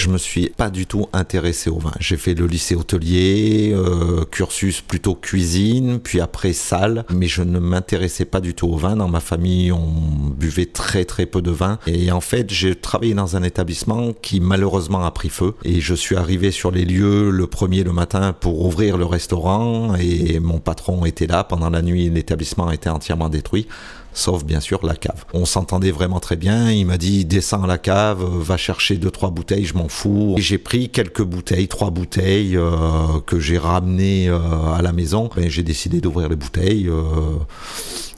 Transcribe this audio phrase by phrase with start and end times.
[0.00, 1.92] je me suis pas du tout intéressé au vin.
[2.00, 7.58] J'ai fait le lycée hôtelier, euh, cursus plutôt cuisine, puis après salle, mais je ne
[7.58, 8.96] m'intéressais pas du tout au vin.
[8.96, 11.78] Dans ma famille, on buvait très très peu de vin.
[11.86, 15.54] Et en fait, j'ai travaillé dans un établissement qui malheureusement a pris feu.
[15.64, 19.96] Et je suis arrivé sur les lieux le premier le matin pour ouvrir le restaurant
[19.96, 21.44] et mon patron était là.
[21.44, 23.68] Pendant la nuit, l'établissement était entièrement détruit
[24.12, 25.24] sauf bien sûr la cave.
[25.32, 26.70] On s'entendait vraiment très bien.
[26.70, 30.34] Il m'a dit descends à la cave, va chercher deux trois bouteilles, je m'en fous.
[30.36, 34.38] Et j'ai pris quelques bouteilles, trois bouteilles euh, que j'ai ramenées euh,
[34.72, 35.30] à la maison.
[35.36, 37.02] Et j'ai décidé d'ouvrir les bouteilles euh,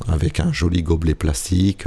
[0.08, 1.84] avec un joli gobelet plastique.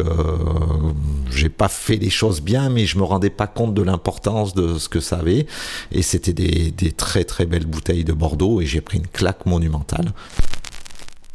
[1.32, 4.78] j'ai pas fait les choses bien, mais je me rendais pas compte de l'importance de
[4.78, 5.46] ce que ça avait.
[5.92, 9.46] Et c'était des, des très très belles bouteilles de Bordeaux et j'ai pris une claque
[9.46, 10.14] monumentale.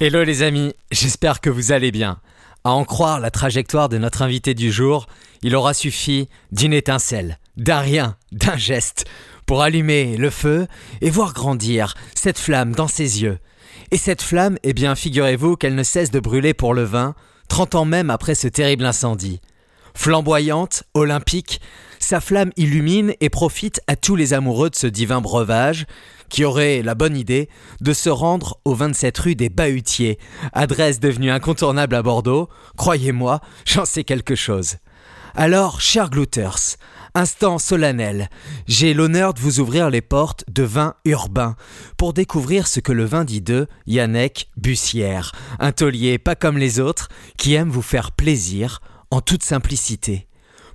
[0.00, 2.18] Hello les amis, j'espère que vous allez bien.
[2.62, 5.06] À en croire la trajectoire de notre invité du jour,
[5.42, 9.06] il aura suffi d'une étincelle, d'un rien, d'un geste,
[9.46, 10.66] pour allumer le feu
[11.00, 13.38] et voir grandir cette flamme dans ses yeux.
[13.92, 17.14] Et cette flamme, eh bien, figurez-vous qu'elle ne cesse de brûler pour le vin,
[17.48, 19.40] trente ans même après ce terrible incendie.
[19.94, 21.62] Flamboyante, olympique,
[21.98, 25.86] sa flamme illumine et profite à tous les amoureux de ce divin breuvage,
[26.30, 27.48] qui auraient la bonne idée
[27.80, 30.18] de se rendre au 27 rue des Bahutiers,
[30.52, 32.48] adresse devenue incontournable à Bordeaux.
[32.76, 34.76] Croyez-moi, j'en sais quelque chose.
[35.34, 36.76] Alors, chers glouters,
[37.14, 38.28] instant solennel,
[38.66, 41.56] j'ai l'honneur de vous ouvrir les portes de vin urbain
[41.96, 46.80] pour découvrir ce que le vin dit d'eux, Yannick Bussière, un taulier pas comme les
[46.80, 50.29] autres qui aime vous faire plaisir en toute simplicité.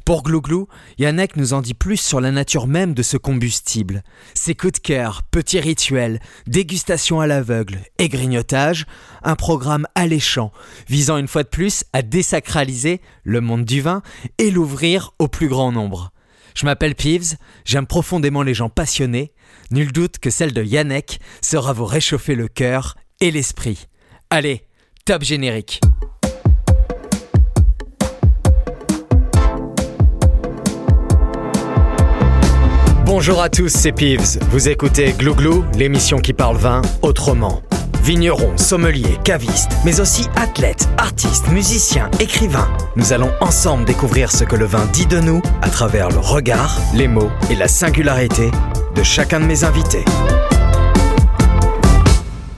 [0.05, 0.67] Pour Glouglou,
[0.99, 4.03] Yannick nous en dit plus sur la nature même de ce combustible.
[4.35, 8.85] Ses coups de cœur, petits rituels, dégustation à l'aveugle et grignotage,
[9.23, 10.51] un programme alléchant
[10.87, 14.03] visant une fois de plus à désacraliser le monde du vin
[14.37, 16.11] et l'ouvrir au plus grand nombre.
[16.53, 19.33] Je m'appelle Peeves, j'aime profondément les gens passionnés,
[19.71, 23.87] nul doute que celle de Yannick sera vous réchauffer le cœur et l'esprit.
[24.29, 24.67] Allez,
[25.03, 25.81] top générique
[33.17, 34.39] Bonjour à tous, c'est Pives.
[34.49, 37.61] Vous écoutez Glouglou, l'émission qui parle vin autrement.
[38.03, 42.67] Vignerons, sommeliers, cavistes, mais aussi athlètes, artistes, musiciens, écrivains.
[42.97, 46.77] Nous allons ensemble découvrir ce que le vin dit de nous à travers le regard,
[46.93, 48.51] les mots et la singularité
[48.93, 50.03] de chacun de mes invités.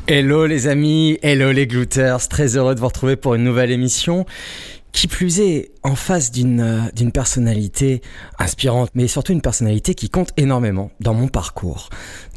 [0.08, 4.26] Hello les amis, hello les glouters, très heureux de vous retrouver pour une nouvelle émission.
[4.92, 8.02] Qui plus est, en face d'une euh, d'une personnalité
[8.40, 11.90] inspirante, mais surtout une personnalité qui compte énormément dans mon parcours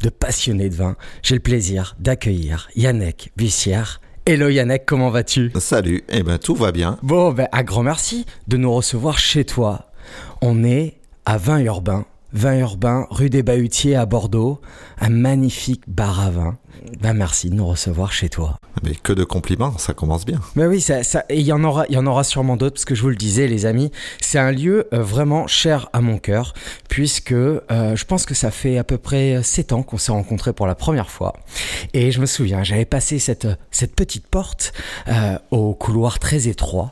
[0.03, 3.99] de passionné de vin, j'ai le plaisir d'accueillir Yannick Bussière.
[4.27, 5.51] Hello Yannick, comment vas-tu?
[5.57, 6.99] Salut, eh ben tout va bien.
[7.01, 9.91] Bon, ben un grand merci de nous recevoir chez toi.
[10.41, 14.61] On est à Vin Urbain, Vin Urbain, rue des Bahutiers à Bordeaux,
[14.99, 16.57] un magnifique bar à vin.
[17.01, 18.57] Ben merci de nous recevoir chez toi.
[18.83, 20.39] Mais que de compliments, ça commence bien.
[20.55, 22.75] Ben oui, ça, ça, et il y en aura, il y en aura sûrement d'autres
[22.75, 25.99] parce que je vous le disais, les amis, c'est un lieu euh, vraiment cher à
[25.99, 26.53] mon cœur
[26.89, 30.53] puisque euh, je pense que ça fait à peu près sept ans qu'on s'est rencontrés
[30.53, 31.33] pour la première fois.
[31.93, 34.73] Et je me souviens, j'avais passé cette cette petite porte
[35.07, 36.91] euh, au couloir très étroit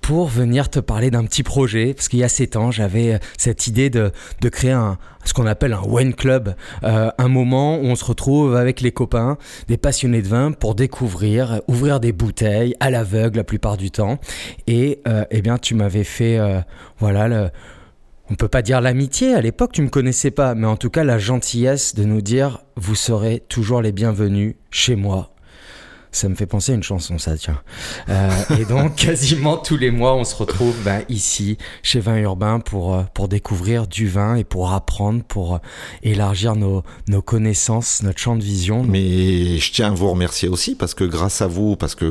[0.00, 3.18] pour venir te parler d'un petit projet, parce qu'il y a sept ans, j'avais euh,
[3.36, 4.12] cette idée de,
[4.50, 4.78] créer
[5.24, 8.92] ce qu'on appelle un wine club, euh, un moment où on se retrouve avec les
[8.92, 9.36] copains,
[9.68, 14.18] des passionnés de vin, pour découvrir, ouvrir des bouteilles à l'aveugle la plupart du temps.
[14.66, 16.60] Et euh, eh bien, tu m'avais fait, euh,
[16.98, 17.50] voilà, le,
[18.30, 21.04] on peut pas dire l'amitié, à l'époque tu me connaissais pas, mais en tout cas
[21.04, 25.34] la gentillesse de nous dire vous serez toujours les bienvenus chez moi
[26.12, 27.60] ça me fait penser à une chanson, ça, tiens.
[28.08, 32.58] Euh, et donc, quasiment tous les mois, on se retrouve ben, ici, chez Vin Urbain,
[32.58, 35.58] pour, euh, pour découvrir du vin et pour apprendre, pour euh,
[36.02, 38.82] élargir nos, nos connaissances, notre champ de vision.
[38.82, 42.04] Mais je tiens à vous remercier aussi, parce que grâce à vous, parce que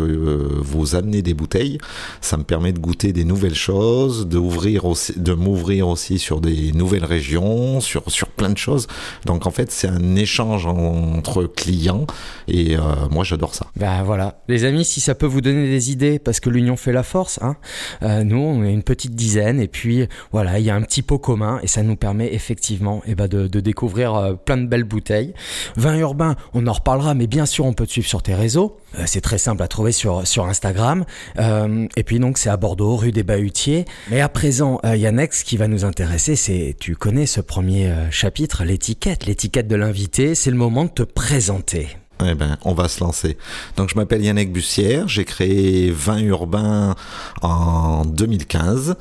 [0.62, 1.78] vous amenez des bouteilles,
[2.22, 6.72] ça me permet de goûter des nouvelles choses, d'ouvrir aussi, de m'ouvrir aussi sur des
[6.72, 8.88] nouvelles régions, sur, sur plein de choses.
[9.26, 12.06] Donc, en fait, c'est un échange entre clients,
[12.48, 12.78] et
[13.12, 13.66] moi, j'adore ça.
[13.76, 16.76] Ben, bah, voilà, les amis, si ça peut vous donner des idées, parce que l'union
[16.76, 17.56] fait la force, hein,
[18.04, 21.02] euh, nous on est une petite dizaine et puis voilà, il y a un petit
[21.02, 24.84] pot commun et ça nous permet effectivement eh ben, de, découvrir euh, plein de belles
[24.84, 25.34] bouteilles.
[25.76, 28.78] Vin urbain, on en reparlera, mais bien sûr on peut te suivre sur tes réseaux.
[29.00, 31.04] Euh, c'est très simple à trouver sur, Instagram.
[31.40, 33.86] et puis donc c'est à Bordeaux, rue des Bahutiers.
[34.12, 37.42] Mais à présent, il y a Next qui va nous intéresser, c'est tu connais ce
[37.42, 40.36] premier chapitre, l'étiquette, l'étiquette de l'invité.
[40.36, 41.88] C'est le moment de te présenter.
[42.26, 43.38] Eh ben, on va se lancer.
[43.78, 45.08] Donc, je m'appelle Yannick Bussière.
[45.08, 46.96] J'ai créé Vin Urbain
[47.42, 48.96] en 2015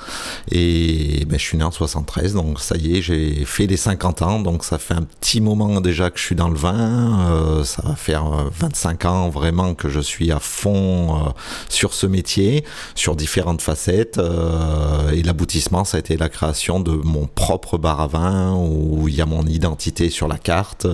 [0.52, 2.34] et ben, je suis né en 73.
[2.34, 4.38] Donc, ça y est, j'ai fait les 50 ans.
[4.38, 7.28] Donc, ça fait un petit moment déjà que je suis dans le vin.
[7.30, 8.24] Euh, ça va faire
[8.56, 11.30] 25 euh, ans vraiment que je suis à fond euh,
[11.68, 14.18] sur ce métier, sur différentes facettes.
[14.18, 19.08] Euh, et l'aboutissement, ça a été la création de mon propre bar à vin où
[19.08, 20.86] il y a mon identité sur la carte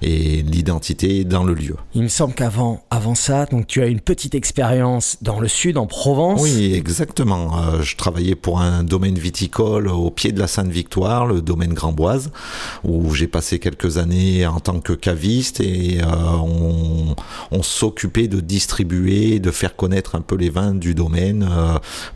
[0.00, 1.76] et l'identité dans le lieu.
[1.94, 5.76] Il me semble qu'avant avant ça, donc tu as une petite expérience dans le sud,
[5.76, 6.40] en Provence.
[6.40, 7.58] Oui, exactement.
[7.58, 12.30] Euh, je travaillais pour un domaine viticole au pied de la Sainte-Victoire, le domaine Grandboise,
[12.84, 16.06] où j'ai passé quelques années en tant que caviste et euh,
[16.40, 17.16] on,
[17.50, 21.48] on s'occupait de distribuer, de faire connaître un peu les vins du domaine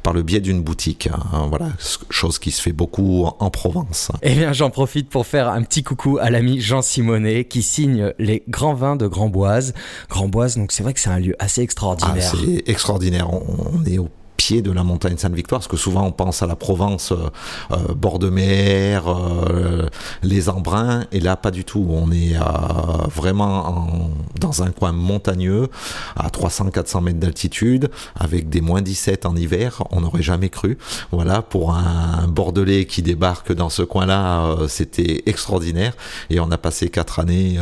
[0.03, 1.09] par le biais d'une boutique.
[1.49, 1.69] Voilà,
[2.11, 4.11] chose qui se fait beaucoup en Provence.
[4.23, 8.13] Eh bien, j'en profite pour faire un petit coucou à l'ami Jean Simonet qui signe
[8.19, 9.73] les grands vins de Grandboise.
[10.09, 12.33] Grandboise, donc c'est vrai que c'est un lieu assez extraordinaire.
[12.35, 13.31] Ah, c'est extraordinaire.
[13.33, 14.09] On, est au
[14.51, 17.31] de la montagne Sainte-Victoire, parce que souvent on pense à la Provence, euh,
[17.71, 19.89] euh, bord de mer, euh,
[20.23, 21.87] les embruns, et là pas du tout.
[21.89, 22.35] On est
[23.15, 24.11] vraiment
[24.41, 25.69] dans un coin montagneux,
[26.17, 30.77] à 300-400 mètres d'altitude, avec des moins 17 en hiver, on n'aurait jamais cru.
[31.13, 35.95] Voilà, pour un, Bordelais qui débarque dans ce coin-là, c'était extraordinaire,
[36.31, 37.59] et on a passé quatre années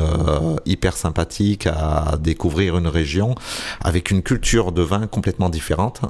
[0.65, 3.35] hyper sympathiques à découvrir une région
[3.83, 6.01] avec une culture de vin complètement différente.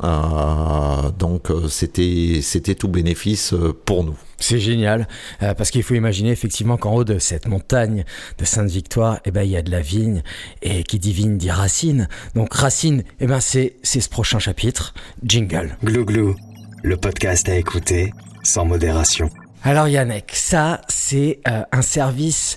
[1.19, 4.17] Donc euh, c'était c'était tout bénéfice euh, pour nous.
[4.39, 5.07] C'est génial,
[5.39, 8.07] parce qu'il faut imaginer effectivement qu'en haut de cette montagne
[8.39, 10.23] de Sainte-Victoire, eh ben, il y a de la vigne,
[10.63, 12.09] et qui dit vigne dit racine.
[12.35, 15.77] Donc racine, eh ben, c'est ce prochain chapitre, jingle.
[15.85, 16.37] Glou glou,
[16.83, 19.29] le podcast à écouter sans modération.
[19.63, 22.57] Alors Yannick, ça c'est un service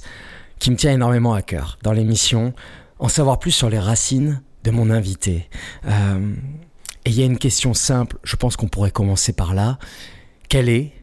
[0.60, 2.54] qui me tient énormément à cœur dans l'émission,
[3.00, 5.50] en savoir plus sur les racines de mon invité.
[7.06, 9.78] Et il y a une question simple, je pense qu'on pourrait commencer par là.
[10.48, 10.94] Quel est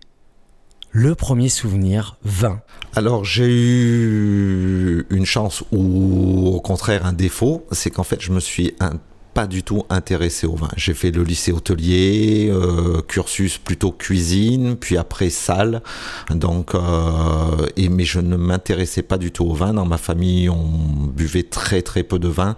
[0.93, 2.63] le premier souvenir vin
[2.97, 8.41] Alors j'ai eu une chance ou au contraire un défaut, c'est qu'en fait je me
[8.41, 8.75] suis
[9.47, 10.69] du tout intéressé au vin.
[10.77, 15.83] J'ai fait le lycée hôtelier, euh, cursus plutôt cuisine, puis après salle.
[16.31, 16.81] Donc, euh,
[17.91, 19.75] mais je ne m'intéressais pas du tout au vin.
[19.75, 20.69] Dans ma famille, on
[21.13, 22.57] buvait très très peu de vin.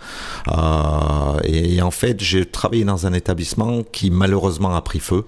[0.49, 5.25] Euh, et, en fait, j'ai travaillé dans un établissement qui malheureusement a pris feu.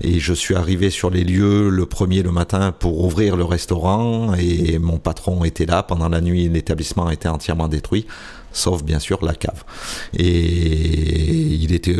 [0.00, 4.34] Et je suis arrivé sur les lieux le premier le matin pour ouvrir le restaurant.
[4.34, 5.82] Et mon patron était là.
[5.82, 8.06] Pendant la nuit, l'établissement était entièrement détruit
[8.52, 9.64] sauf bien sûr la cave.
[10.16, 11.96] Et il était,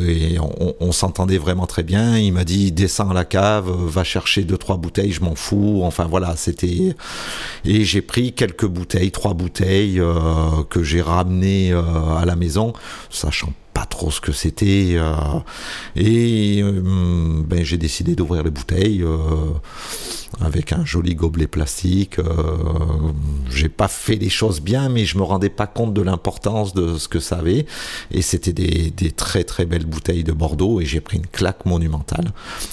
[0.80, 2.18] on, s'entendait vraiment très bien.
[2.18, 5.82] Il m'a dit descends à la cave, va chercher deux trois bouteilles, je m'en fous.
[5.84, 6.94] Enfin voilà, c'était.
[7.64, 11.82] Et j'ai pris quelques bouteilles, trois bouteilles euh, que j'ai ramenées euh,
[12.16, 12.72] à la maison,
[13.10, 14.94] sachant pas trop ce que c'était.
[14.94, 15.14] Euh,
[15.96, 19.04] et ben, j'ai décidé d'ouvrir les bouteilles
[20.40, 22.18] avec un joli gobelet plastique.
[22.18, 22.24] Euh,
[23.50, 26.96] j'ai pas fait les choses bien, mais je me rendais pas compte de l'importance de
[26.98, 27.66] ce que ça avait.
[28.10, 31.66] Et c'était des, des, très très belles bouteilles de Bordeaux et j'ai pris une claque
[31.66, 32.32] monumentale.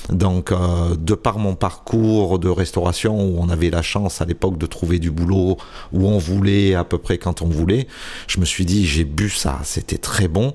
[0.10, 4.58] Donc, euh, de par mon parcours de restauration où on avait la chance à l'époque
[4.58, 5.58] de trouver du boulot
[5.92, 7.88] où on voulait à peu près quand on voulait,
[8.28, 10.54] je me suis dit j'ai bu ça, c'était très bon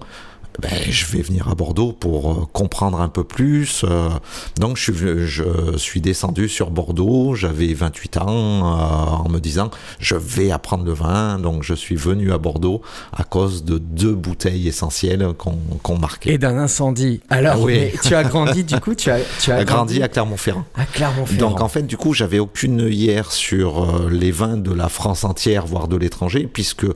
[0.60, 3.84] ben, je vais venir à Bordeaux pour euh, comprendre un peu plus.
[3.84, 4.10] Euh.
[4.58, 9.70] donc je suis, je suis descendu sur Bordeaux, j'avais 28 ans, euh, en me disant
[9.98, 11.38] je vais apprendre le vin.
[11.38, 12.82] Donc je suis venu à Bordeaux
[13.12, 16.34] à cause de deux bouteilles essentielles qu'on marquait.
[16.34, 17.20] Et d'un incendie.
[17.30, 17.90] Alors ah oui.
[18.02, 20.64] tu as grandi du coup, tu as, tu as grandi, à Clermont-Ferrand.
[20.76, 21.50] À Clermont-Ferrand.
[21.50, 25.66] Donc en fait du coup j'avais aucune œillère sur les vins de la France entière,
[25.66, 26.86] voire de l'étranger, puisque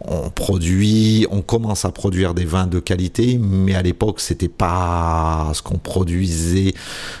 [0.00, 5.50] on produit, on commence à produire des vins de qualité, mais à l'époque c'était pas
[5.54, 6.74] ce qu'on produisait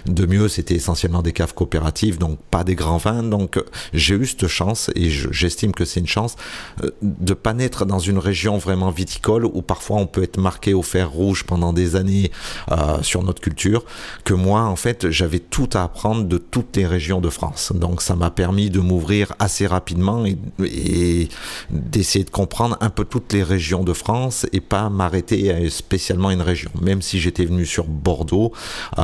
[0.06, 3.22] de mieux, c'était essentiellement des caves coopératives, donc pas des grands vins.
[3.22, 3.60] Donc
[3.92, 6.36] j'ai eu cette chance et j'estime que c'est une chance
[6.84, 10.74] euh, de pas naître dans une région vraiment viticole où parfois on peut être marqué
[10.74, 12.30] au fer rouge pendant des années
[12.70, 13.84] euh, sur notre culture.
[14.24, 18.02] Que moi en fait j'avais tout à apprendre de toutes les régions de France, donc
[18.02, 21.28] ça m'a permis de m'ouvrir assez rapidement et
[21.70, 26.30] d'essayer de comprendre un peu toutes les régions de France et pas m'arrêter à spécialement
[26.30, 26.70] une région.
[26.80, 28.52] Même si j'étais venu sur Bordeaux,
[28.98, 29.02] euh,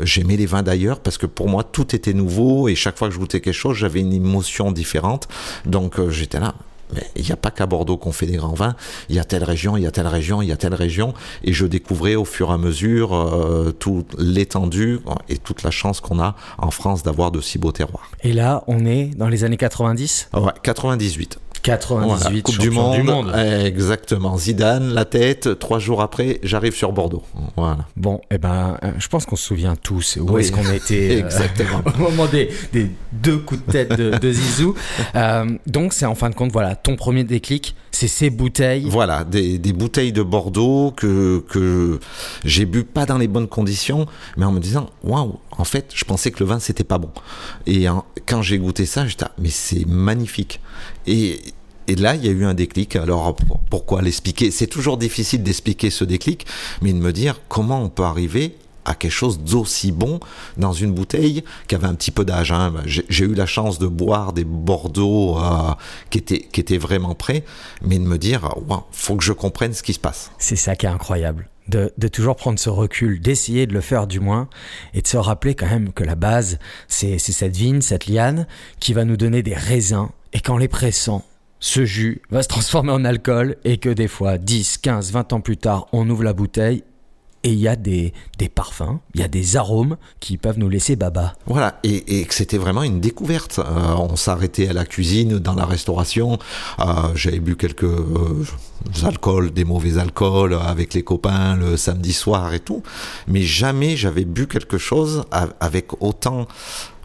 [0.00, 3.14] j'aimais les vins d'ailleurs parce que pour moi tout était nouveau et chaque fois que
[3.14, 5.28] je goûtais quelque chose, j'avais une émotion différente.
[5.66, 6.54] Donc euh, j'étais là,
[6.94, 8.74] mais il n'y a pas qu'à Bordeaux qu'on fait des grands vins.
[9.08, 11.14] Il y a telle région, il y a telle région, il y a telle région.
[11.44, 16.00] Et je découvrais au fur et à mesure euh, toute l'étendue et toute la chance
[16.00, 18.10] qu'on a en France d'avoir de si beaux terroirs.
[18.22, 21.38] Et là, on est dans les années 90 Ouais, 98.
[21.62, 23.32] 98 Coupe du monde,
[23.64, 24.36] Exactement.
[24.36, 25.58] Zidane, la tête.
[25.58, 27.22] Trois jours après, j'arrive sur Bordeaux.
[27.56, 27.86] Voilà.
[27.96, 31.24] Bon, eh ben, euh, je pense qu'on se souvient tous où est-ce qu'on était euh,
[31.24, 31.82] exactement.
[31.98, 32.50] au moment des,
[33.12, 34.74] deux coups de tête de, Zizou.
[35.14, 38.86] Euh, donc, c'est en fin de compte, voilà, ton premier déclic, c'est ces bouteilles.
[38.88, 41.98] Voilà, des, bouteilles de Bordeaux que, que
[42.44, 46.04] j'ai bu pas dans les bonnes conditions, mais en me disant, waouh, en fait, je
[46.04, 47.10] pensais que le vin c'était pas bon.
[47.66, 47.86] Et
[48.26, 50.60] quand j'ai goûté ça, j'étais, ah, mais c'est magnifique.
[51.08, 52.96] Et, là, il y a eu un déclic.
[52.96, 53.34] Alors,
[53.70, 54.50] pourquoi l'expliquer?
[54.50, 56.46] C'est toujours difficile d'expliquer ce déclic,
[56.82, 60.18] mais de me dire comment on peut arriver à quelque chose d'aussi bon
[60.56, 62.52] dans une bouteille qui avait un petit peu d'âge.
[62.52, 62.72] Hein.
[62.86, 65.74] J'ai eu la chance de boire des Bordeaux euh,
[66.10, 67.44] qui, étaient, vraiment prêts,
[67.82, 70.30] mais de me dire, il faut que je comprenne ce qui se passe.
[70.38, 71.48] C'est ça qui est incroyable.
[71.68, 74.48] De, toujours prendre ce recul, d'essayer de le faire du moins,
[74.94, 78.46] et de se rappeler quand même que la base, c'est cette vigne, cette liane,
[78.80, 81.24] qui va nous donner des raisins, et qu'en les pressant,
[81.60, 85.40] ce jus va se transformer en alcool et que des fois, 10, 15, 20 ans
[85.40, 86.84] plus tard, on ouvre la bouteille
[87.44, 90.68] et il y a des, des parfums, il y a des arômes qui peuvent nous
[90.68, 91.34] laisser baba.
[91.46, 93.60] Voilà, et, que c'était vraiment une découverte.
[93.60, 96.38] Euh, on s'arrêtait à la cuisine, dans la restauration.
[96.80, 98.44] Euh, J'avais bu quelques euh,
[99.04, 102.82] alcools, des mauvais alcools avec les copains le samedi soir et tout,
[103.28, 105.24] mais jamais j'avais bu quelque chose
[105.60, 106.48] avec autant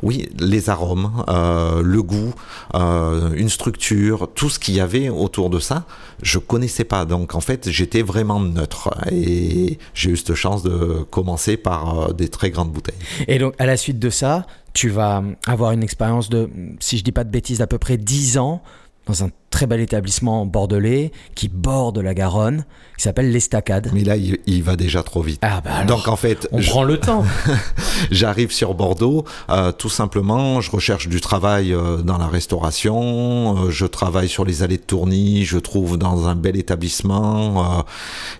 [0.03, 2.33] oui, les arômes, euh, le goût,
[2.75, 5.85] euh, une structure, tout ce qu'il y avait autour de ça,
[6.21, 7.05] je connaissais pas.
[7.05, 12.13] Donc en fait, j'étais vraiment neutre et j'ai eu cette chance de commencer par euh,
[12.13, 12.99] des très grandes bouteilles.
[13.29, 16.49] Et donc à la suite de ça, tu vas avoir une expérience de,
[16.81, 18.61] si je dis pas de bêtises, d'à peu près 10 ans
[19.05, 22.65] dans un très bel établissement bordelais qui borde la Garonne,
[22.97, 23.91] qui s'appelle l'Estacade.
[23.93, 25.37] Mais là, il, va déjà trop vite.
[25.43, 27.23] Ah bah Donc en fait, on prend le temps.
[28.11, 33.69] J'arrive sur Bordeaux, euh, tout simplement, je recherche du travail euh, dans la restauration, euh,
[33.69, 37.85] je travaille sur les allées de Tourny, je trouve dans un bel établissement,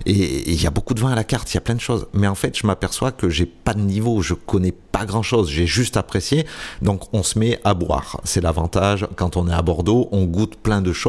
[0.08, 1.80] et il y a beaucoup de vin à la carte, il y a plein de
[1.80, 2.08] choses.
[2.14, 5.48] Mais en fait, je m'aperçois que j'ai pas de niveau, je connais pas grand chose,
[5.52, 6.48] j'ai juste apprécié,
[6.82, 8.20] donc on se met à boire.
[8.24, 11.03] C'est l'avantage quand on est à Bordeaux, on goûte plein de choses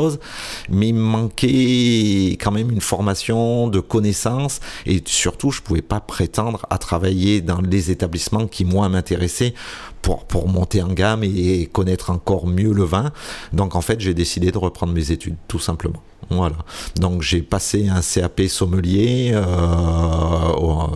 [0.68, 6.00] mais il me manquait quand même une formation de connaissances et surtout je pouvais pas
[6.00, 9.54] prétendre à travailler dans les établissements qui moi m'intéressaient
[10.02, 13.12] pour, pour monter en gamme et connaître encore mieux le vin.
[13.52, 16.02] Donc en fait j'ai décidé de reprendre mes études tout simplement.
[16.30, 16.56] Voilà.
[16.96, 19.30] Donc j'ai passé un CAP sommelier.
[19.34, 19.44] Euh,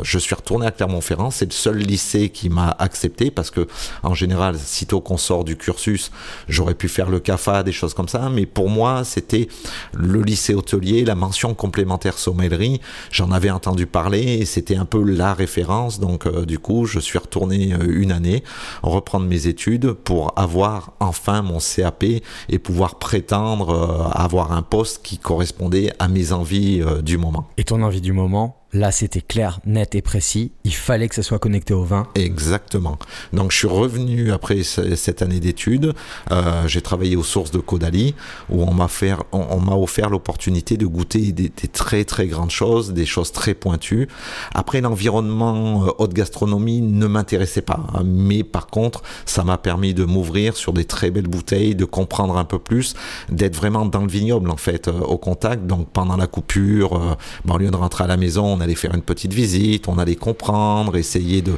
[0.03, 1.31] je suis retourné à Clermont-Ferrand.
[1.31, 3.67] C'est le seul lycée qui m'a accepté parce que
[4.03, 6.11] en général, sitôt qu'on sort du cursus,
[6.49, 8.29] j'aurais pu faire le CAFA, des choses comme ça.
[8.31, 9.49] Mais pour moi, c'était
[9.95, 12.81] le lycée hôtelier, la mention complémentaire sommellerie.
[13.11, 16.01] J'en avais entendu parler et c'était un peu la référence.
[16.01, 18.43] Donc euh, du coup, je suis retourné euh, une année
[18.83, 22.05] reprendre mes études pour avoir enfin mon CAP
[22.49, 27.49] et pouvoir prétendre avoir un poste qui correspondait à mes envies euh, du moment.
[27.57, 30.53] Et ton envie du moment Là, c'était clair, net et précis.
[30.65, 32.07] Il fallait que ça soit connecté au vin.
[32.15, 32.99] Exactement.
[33.33, 35.95] Donc, je suis revenu après cette année d'études.
[36.31, 38.15] Euh, j'ai travaillé aux sources de Caudalie,
[38.51, 38.89] où on m'a
[39.33, 44.07] on, offert l'opportunité de goûter des, très très grandes choses, des choses très pointues.
[44.55, 50.05] Après, l'environnement euh, haute gastronomie ne m'intéressait pas, mais par contre, ça m'a permis de
[50.05, 52.95] m'ouvrir sur des très belles bouteilles, de comprendre un peu plus,
[53.31, 55.67] d'être vraiment dans le vignoble en fait, euh, au contact.
[55.67, 57.15] Donc, pendant la coupure, euh,
[57.51, 60.17] au lieu de rentrer à la maison on allait faire une petite visite, on allait
[60.17, 61.57] comprendre, essayer de,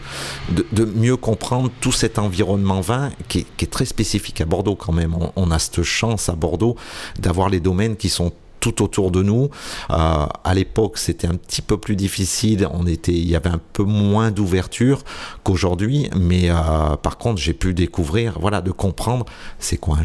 [0.97, 5.17] mieux comprendre tout cet environnement vin qui est, très spécifique à Bordeaux quand même.
[5.37, 6.77] On, a cette chance à Bordeaux
[7.19, 9.49] d'avoir les domaines qui sont tout autour de nous.
[9.91, 12.69] Euh, à l'époque, c'était un petit peu plus difficile.
[12.73, 15.03] On était, il y avait un peu moins d'ouverture
[15.45, 19.25] qu'aujourd'hui, mais euh, par contre, j'ai pu découvrir, voilà, de comprendre
[19.59, 20.05] c'est quoi un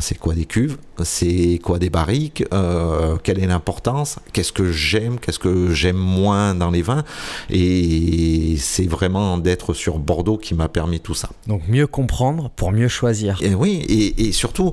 [0.00, 5.18] c'est quoi des cuves, c'est quoi des barriques, euh, quelle est l'importance, qu'est-ce que j'aime,
[5.18, 7.04] qu'est-ce que j'aime moins dans les vins?
[7.48, 11.30] Et c'est vraiment d'être sur Bordeaux qui m'a permis tout ça.
[11.46, 13.38] Donc mieux comprendre pour mieux choisir.
[13.42, 14.72] Et oui, et surtout,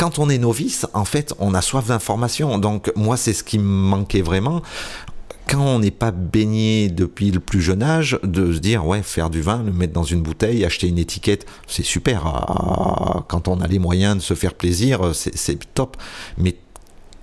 [0.00, 2.56] quand on est novice, en fait, on a soif d'information.
[2.56, 4.62] Donc moi, c'est ce qui me manquait vraiment
[5.50, 9.30] quand on n'est pas baigné depuis le plus jeune âge, de se dire, ouais, faire
[9.30, 12.24] du vin, le mettre dans une bouteille, acheter une étiquette, c'est super.
[12.24, 15.96] Ah, quand on a les moyens de se faire plaisir, c'est top.
[16.38, 16.56] Mais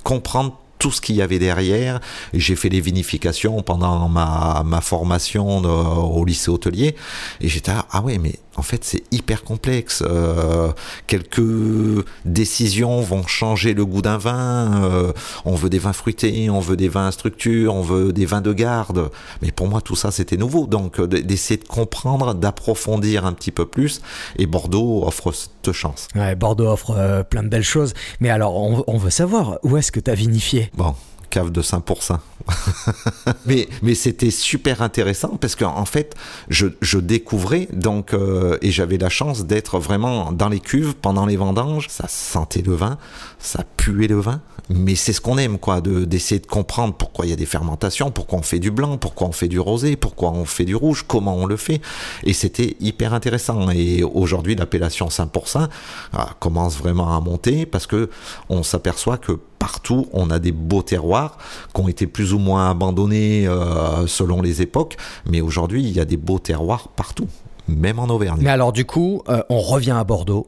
[0.04, 2.00] comprendre tout ce qu'il y avait derrière.
[2.34, 6.96] J'ai fait les vinifications pendant ma, ma formation au lycée hôtelier.
[7.42, 10.04] Et j'étais ah ouais, mais en fait, c'est hyper complexe.
[10.06, 10.72] Euh,
[11.06, 14.84] quelques décisions vont changer le goût d'un vin.
[14.84, 15.14] Euh,
[15.46, 18.42] on veut des vins fruités, on veut des vins à structure, on veut des vins
[18.42, 19.12] de garde.
[19.44, 20.66] Mais pour moi, tout ça, c'était nouveau.
[20.66, 24.02] Donc, euh, d'essayer de comprendre, d'approfondir un petit peu plus.
[24.38, 26.08] Et Bordeaux offre cette chance.
[26.16, 27.94] Ouais, Bordeaux offre plein de belles choses.
[28.20, 30.67] Mais alors, on, on veut savoir, où est-ce que tu as vinifié?
[30.74, 30.96] Bon,
[31.30, 32.18] cave de 5%.
[33.46, 36.16] mais mais c'était super intéressant parce qu'en en fait,
[36.50, 41.26] je, je, découvrais donc euh, et j'avais la chance d'être vraiment dans les cuves pendant
[41.26, 41.88] les vendanges.
[41.90, 42.98] Ça sentait le vin,
[43.40, 47.26] ça puait le vin, mais c'est ce qu'on aime quoi, de d'essayer de comprendre pourquoi
[47.26, 49.96] il y a des fermentations, pourquoi on fait du blanc, pourquoi on fait du rosé,
[49.96, 51.82] pourquoi on fait du rouge, comment on le fait.
[52.24, 53.70] Et c'était hyper intéressant.
[53.72, 55.68] Et aujourd'hui, l'appellation 5%
[56.14, 58.10] ah, commence vraiment à monter parce que
[58.50, 61.38] on s'aperçoit que partout, on a des beaux terroirs
[61.74, 66.00] qui ont été plus ou moins abandonnés euh, selon les époques, mais aujourd'hui, il y
[66.00, 67.28] a des beaux terroirs partout,
[67.68, 68.40] même en Auvergne.
[68.42, 70.48] Mais alors du coup, euh, on revient à Bordeaux.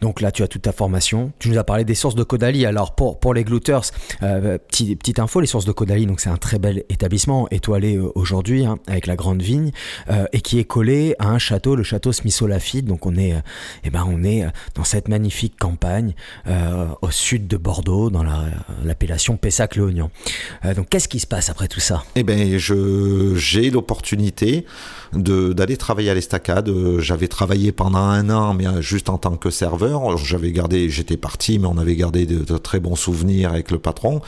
[0.00, 1.32] Donc là, tu as toute ta formation.
[1.38, 2.66] Tu nous as parlé des sources de Caudalie.
[2.66, 3.82] Alors pour, pour les glouters,
[4.22, 8.64] euh, petite info, les sources de Caudalie, c'est un très bel établissement étoilé euh, aujourd'hui
[8.64, 9.70] hein, avec la grande vigne
[10.10, 12.86] euh, et qui est collé à un château, le château Smith-Lafitte.
[12.86, 13.34] Donc on est,
[13.84, 16.14] eh ben on est dans cette magnifique campagne
[17.02, 18.24] au sud de Bordeaux, dans
[18.84, 20.10] l'appellation Pessac-le-Oignon.
[20.74, 22.04] donc qu'est-ce qui se passe après tout ça?
[22.14, 24.66] Eh ben j'ai l'opportunité
[25.12, 26.70] d'aller travailler à l'estacade.
[26.98, 30.16] J'avais travaillé pendant un an, mais juste en tant que serveur.
[30.16, 34.20] J'avais gardé, j'étais parti, mais on avait gardé de, très bons souvenirs avec le patron.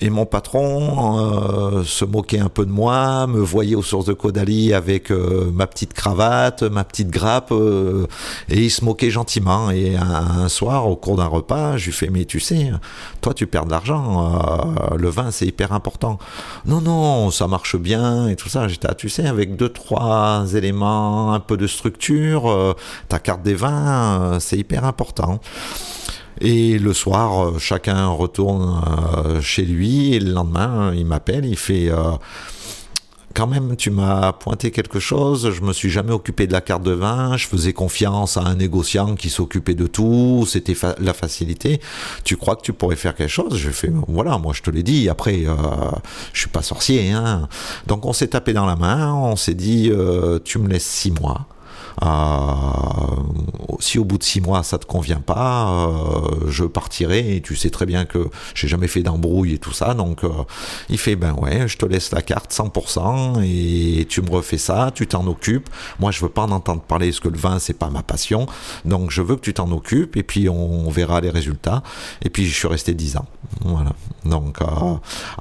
[0.00, 4.12] Et mon patron euh, se moquait un peu de moi, me voyait aux sources de
[4.12, 8.06] Caudalie avec euh, ma petite cravate, ma petite grappe, euh,
[8.50, 9.70] et il se moquait gentiment.
[9.70, 12.70] Et un, soir, au cours d'un repas, je lui fais, mais tu sais,
[13.20, 16.18] toi tu perds de l'argent, le vin c'est hyper important.
[16.66, 18.68] Non, non, ça marche bien et tout ça.
[18.68, 20.05] J'étais, ah, tu sais, avec deux, trois
[20.54, 22.76] éléments, un peu de structure,
[23.08, 25.40] ta carte des vins, c'est hyper important.
[26.40, 31.56] Et le soir, euh, chacun retourne euh, chez lui et le lendemain, il m'appelle, il
[31.56, 32.12] fait euh,
[33.36, 35.52] quand même, tu m'as pointé quelque chose.
[35.52, 37.36] Je me suis jamais occupé de la carte de vin.
[37.36, 40.46] Je faisais confiance à un négociant qui s'occupait de tout.
[40.48, 41.82] C'était la facilité.
[42.24, 43.56] Tu crois que tu pourrais faire quelque chose?
[43.56, 45.10] Je fais voilà, moi je te l'ai dit.
[45.10, 45.54] Après, euh,
[46.32, 47.12] je suis pas sorcier.
[47.12, 47.46] Hein.
[47.86, 49.12] Donc on s'est tapé dans la main.
[49.12, 49.92] On s'est dit,
[50.44, 51.46] tu me laisses six mois.
[52.02, 52.06] Euh,
[53.80, 57.36] si au bout de six mois ça te convient pas, euh, je partirai.
[57.36, 59.94] Et tu sais très bien que j'ai jamais fait d'embrouille et tout ça.
[59.94, 60.30] Donc euh,
[60.88, 64.90] il fait ben ouais, je te laisse la carte 100% et tu me refais ça,
[64.94, 65.68] tu t'en occupes.
[66.00, 68.46] Moi je veux pas en entendre parler parce que le vin c'est pas ma passion.
[68.84, 71.82] Donc je veux que tu t'en occupes et puis on verra les résultats.
[72.22, 73.26] Et puis je suis resté dix ans.
[73.64, 73.92] Voilà.
[74.24, 74.58] Donc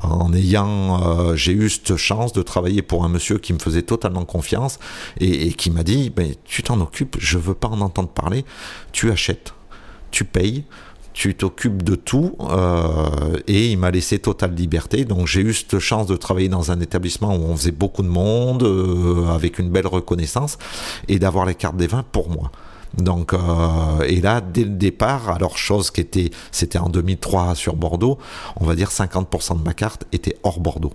[0.01, 4.25] en ayant, j'ai eu cette chance de travailler pour un monsieur qui me faisait totalement
[4.25, 4.79] confiance
[5.19, 8.45] et, et qui m'a dit ben tu t'en occupes, je veux pas en entendre parler,
[8.91, 9.53] tu achètes,
[10.11, 10.63] tu payes,
[11.15, 15.05] tu t'occupes de tout euh, et il m'a laissé totale liberté.
[15.05, 18.09] Donc j'ai eu cette chance de travailler dans un établissement où on faisait beaucoup de
[18.09, 20.57] monde, euh, avec une belle reconnaissance
[21.07, 22.51] et d'avoir les cartes des vins pour moi.
[22.97, 23.37] Donc euh,
[24.05, 28.17] et là dès le départ, alors chose qui était, c'était en 2003 sur Bordeaux,
[28.57, 30.93] on va dire 50% de ma carte était hors Bordeaux.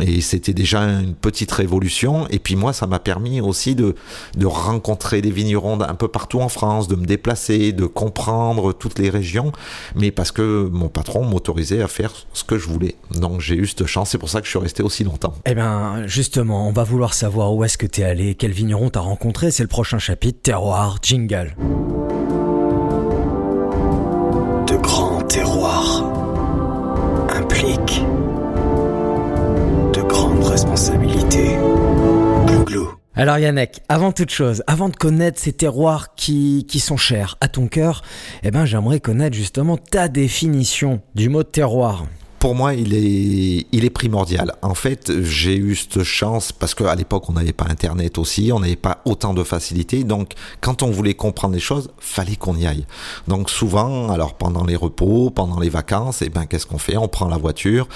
[0.00, 2.26] Et c'était déjà une petite révolution.
[2.28, 3.94] Et puis moi, ça m'a permis aussi de,
[4.36, 8.98] de rencontrer des vignerons un peu partout en France, de me déplacer, de comprendre toutes
[8.98, 9.52] les régions.
[9.94, 12.96] Mais parce que mon patron m'autorisait à faire ce que je voulais.
[13.14, 14.10] Donc j'ai eu cette chance.
[14.10, 15.34] C'est pour ça que je suis resté aussi longtemps.
[15.46, 18.90] Eh bien, justement, on va vouloir savoir où est-ce que tu es allé, quel vigneron
[18.90, 19.50] t'as rencontré.
[19.50, 21.54] C'est le prochain chapitre, terroir, jingle.
[33.20, 37.48] Alors Yannick, avant toute chose, avant de connaître ces terroirs qui, qui sont chers à
[37.48, 38.00] ton cœur,
[38.42, 42.06] eh ben j'aimerais connaître justement ta définition du mot terroir
[42.40, 44.54] pour moi, il est, il est primordial.
[44.62, 48.60] En fait, j'ai eu cette chance parce qu'à l'époque, on n'avait pas Internet aussi, on
[48.60, 50.04] n'avait pas autant de facilité.
[50.04, 52.86] Donc, quand on voulait comprendre les choses, fallait qu'on y aille.
[53.28, 56.96] Donc, souvent, alors pendant les repos, pendant les vacances, et eh ben, qu'est-ce qu'on fait?
[56.96, 57.86] On prend la voiture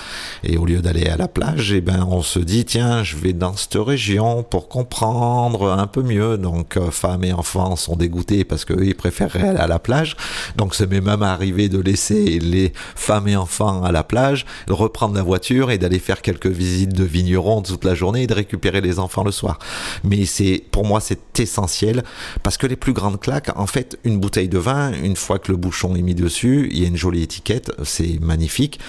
[0.42, 3.32] et au lieu d'aller à la plage, eh ben, on se dit tiens, je vais
[3.32, 6.36] dans cette région pour comprendre un peu mieux.
[6.36, 10.18] Donc, euh, femmes et enfants sont dégoûtés parce qu'eux, ils préfèrent aller à la plage.
[10.56, 14.33] Donc, c'est même arrivé de laisser les femmes et enfants à la plage
[14.68, 18.34] reprendre la voiture et d'aller faire quelques visites de vignerons toute la journée et de
[18.34, 19.58] récupérer les enfants le soir.
[20.02, 22.02] Mais c'est, pour moi, c'est essentiel
[22.42, 25.52] parce que les plus grandes claques, en fait, une bouteille de vin, une fois que
[25.52, 28.80] le bouchon est mis dessus, il y a une jolie étiquette, c'est magnifique.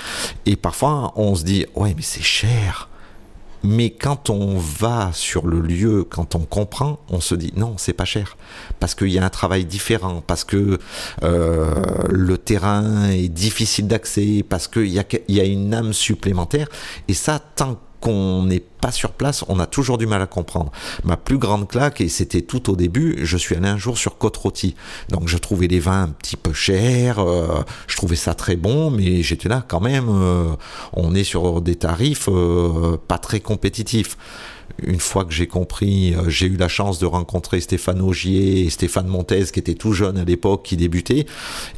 [0.45, 2.89] Et parfois, on se dit, ouais, mais c'est cher.
[3.65, 7.93] Mais quand on va sur le lieu, quand on comprend, on se dit non, c'est
[7.93, 8.37] pas cher.
[8.79, 10.79] Parce qu'il y a un travail différent, parce que
[11.23, 11.73] euh,
[12.09, 14.99] le terrain est difficile d'accès, parce qu'il y
[15.39, 16.67] a, une âme supplémentaire.
[17.07, 20.71] Et ça, tant qu'on n'est sur place, on a toujours du mal à comprendre.
[21.03, 24.17] Ma plus grande claque, et c'était tout au début, je suis allé un jour sur
[24.17, 24.75] Côte Rôtie.
[25.09, 28.91] Donc je trouvais les vins un petit peu chers, euh, je trouvais ça très bon,
[28.91, 30.55] mais j'étais là quand même, euh,
[30.93, 34.17] on est sur des tarifs euh, pas très compétitifs
[34.83, 39.07] une fois que j'ai compris, j'ai eu la chance de rencontrer Stéphane Augier et Stéphane
[39.07, 41.25] Montez, qui étaient tout jeunes à l'époque, qui débutaient,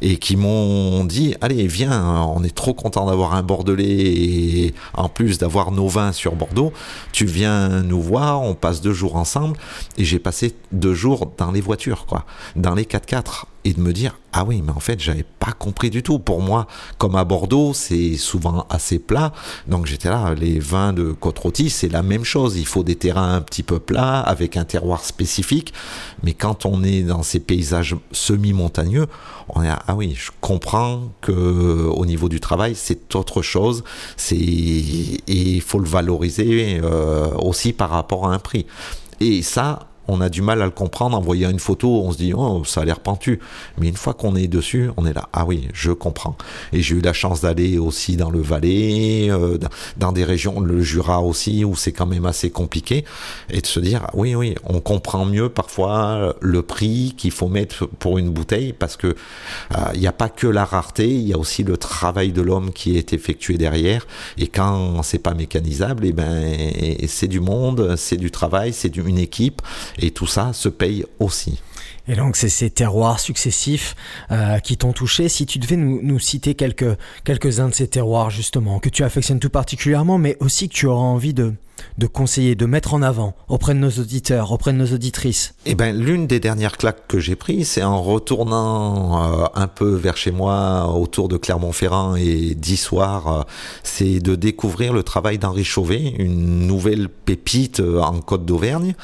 [0.02, 5.08] et qui m'ont dit Allez, viens, on est trop content d'avoir un Bordelais, et en
[5.08, 6.72] plus d'avoir nos vins sur Bordeaux,
[7.12, 9.56] tu viens nous voir, on passe deux jours ensemble,
[9.96, 12.24] et j'ai passé deux jours dans les voitures, quoi,
[12.56, 15.90] dans les 4x4 et de me dire ah oui mais en fait j'avais pas compris
[15.90, 16.18] du tout.
[16.18, 16.66] Pour moi
[16.98, 19.32] comme à Bordeaux c'est souvent assez plat.
[19.66, 22.56] Donc j'étais là les vins de côte rôtie c'est la même chose.
[22.56, 25.72] Il faut des terrains un petit peu plats avec un terroir spécifique.
[26.22, 29.06] Mais quand on est dans ces paysages semi-montagneux
[29.48, 33.82] on est ah oui je comprends que au niveau du travail c'est autre chose.
[34.16, 38.66] C'est et il faut le valoriser euh, aussi par rapport à un prix.
[39.20, 41.16] Et ça on a du mal à le comprendre.
[41.16, 43.40] En voyant une photo, on se dit, oh, ça a l'air pentu.
[43.78, 46.36] Mais une fois qu'on est dessus, on est là, ah oui, je comprends.
[46.72, 49.58] Et j'ai eu la chance d'aller aussi dans le Valais, euh,
[49.96, 53.04] dans des régions, le Jura aussi, où c'est quand même assez compliqué.
[53.50, 57.86] Et de se dire, oui, oui, on comprend mieux parfois le prix qu'il faut mettre
[57.86, 61.32] pour une bouteille, parce que euh, il n'y a pas que la rareté, il y
[61.32, 64.06] a aussi le travail de l'homme qui est effectué derrière.
[64.38, 68.96] Et quand c'est pas mécanisable, et eh ben, c'est du monde, c'est du travail, c'est
[68.96, 69.62] une équipe.
[69.98, 71.58] Et tout ça se paye aussi.
[72.08, 73.94] Et donc c'est ces terroirs successifs
[74.32, 75.28] euh, qui t'ont touché.
[75.28, 79.50] Si tu devais nous, citer quelques, quelques-uns de ces terroirs justement, que tu affectionnes tout
[79.50, 81.52] particulièrement, mais aussi que tu auras envie de,
[81.98, 85.74] de conseiller, de mettre en avant auprès de nos auditeurs, auprès de nos auditrices Eh
[85.74, 90.16] ben, l'une des dernières claques que j'ai prises, c'est en retournant euh, un peu vers
[90.16, 93.42] chez moi, autour de Clermont-Ferrand et d'Issoire, euh,
[93.82, 98.94] c'est de découvrir le travail d'Henri Chauvet, une nouvelle pépite en Côte d'Auvergne.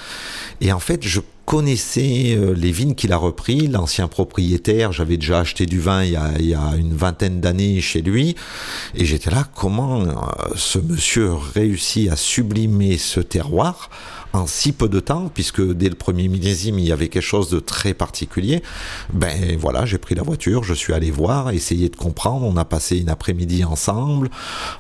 [0.63, 5.41] Et en fait, je connaissais euh, les vignes qu'il a repris, l'ancien propriétaire, j'avais déjà
[5.41, 8.35] acheté du vin il y a, il y a une vingtaine d'années chez lui,
[8.95, 10.13] et j'étais là, comment euh,
[10.57, 13.91] ce monsieur réussit à sublimer ce terroir
[14.35, 17.49] en si peu de temps, puisque dès le premier millésime, il y avait quelque chose
[17.51, 18.63] de très particulier,
[19.13, 22.65] ben voilà, j'ai pris la voiture, je suis allé voir, essayer de comprendre, on a
[22.65, 24.29] passé une après-midi ensemble,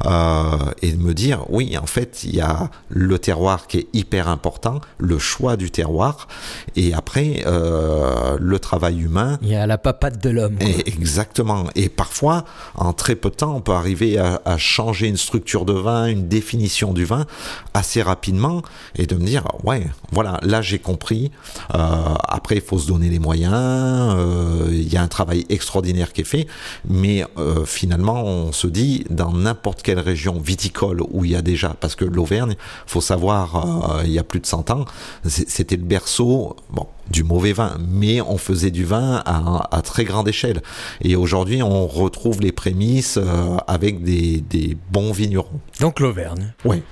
[0.04, 3.86] euh, et de me dire, oui, en fait, il y a le terroir qui est
[3.92, 6.26] hyper important, le choix du terroir,
[6.74, 9.38] et après, euh, le travail humain.
[9.40, 10.58] Il y a la papate de l'homme.
[10.86, 11.66] Exactement.
[11.76, 15.64] Et parfois, en très peu de temps, on peut arriver à, à changer une structure
[15.64, 17.26] de vin, une définition du vin,
[17.72, 18.62] assez rapidement,
[18.96, 21.30] et de me dire, ouais, voilà, là j'ai compris.
[21.74, 23.52] Euh, après, il faut se donner les moyens.
[23.54, 26.46] Euh, il y a un travail extraordinaire qui est fait,
[26.88, 31.42] mais euh, finalement, on se dit dans n'importe quelle région viticole où il y a
[31.42, 34.84] déjà, parce que l'Auvergne, faut savoir, il y a plus de 100 ans,
[35.24, 36.56] c'était le berceau.
[36.70, 40.62] Bon, du mauvais vin, mais on faisait du vin à, très grande échelle.
[41.02, 43.18] Et aujourd'hui, on retrouve les prémices
[43.66, 45.60] avec des, des bons vignerons.
[45.80, 46.54] Donc l'Auvergne.
[46.64, 46.82] Oui.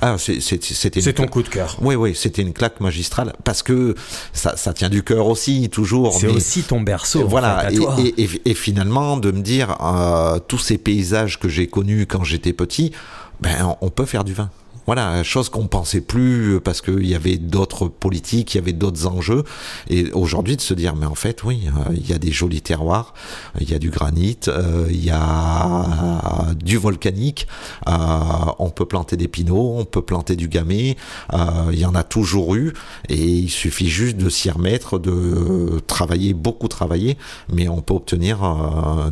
[0.00, 1.76] Ah, c'était c'est ton coup de cœur.
[1.80, 3.94] Oui, oui, c'était une claque magistrale parce que
[4.32, 6.14] ça, ça tient du cœur aussi, toujours.
[6.18, 7.26] C'est aussi ton berceau.
[7.26, 12.24] Voilà, et, et, finalement de me dire euh, tous ces paysages que j'ai connus quand
[12.24, 12.92] j'étais petit,
[13.40, 14.50] ben on peut faire du vin.
[14.88, 18.72] Voilà, chose qu'on pensait plus euh, parce qu'il y avait d'autres politiques, il y avait
[18.72, 19.44] d'autres enjeux.
[19.90, 22.62] Et aujourd'hui, de se dire, mais en fait, oui, euh, il y a des jolis
[22.62, 23.12] terroirs,
[23.60, 27.46] il y a du granit, euh, il y a du volcanique,
[27.86, 30.96] on peut planter des pinots, on peut planter du gamay,
[31.34, 32.72] il y en a toujours eu.
[33.10, 37.18] Et il suffit juste de s'y remettre, de travailler, beaucoup travailler,
[37.52, 38.38] mais on peut obtenir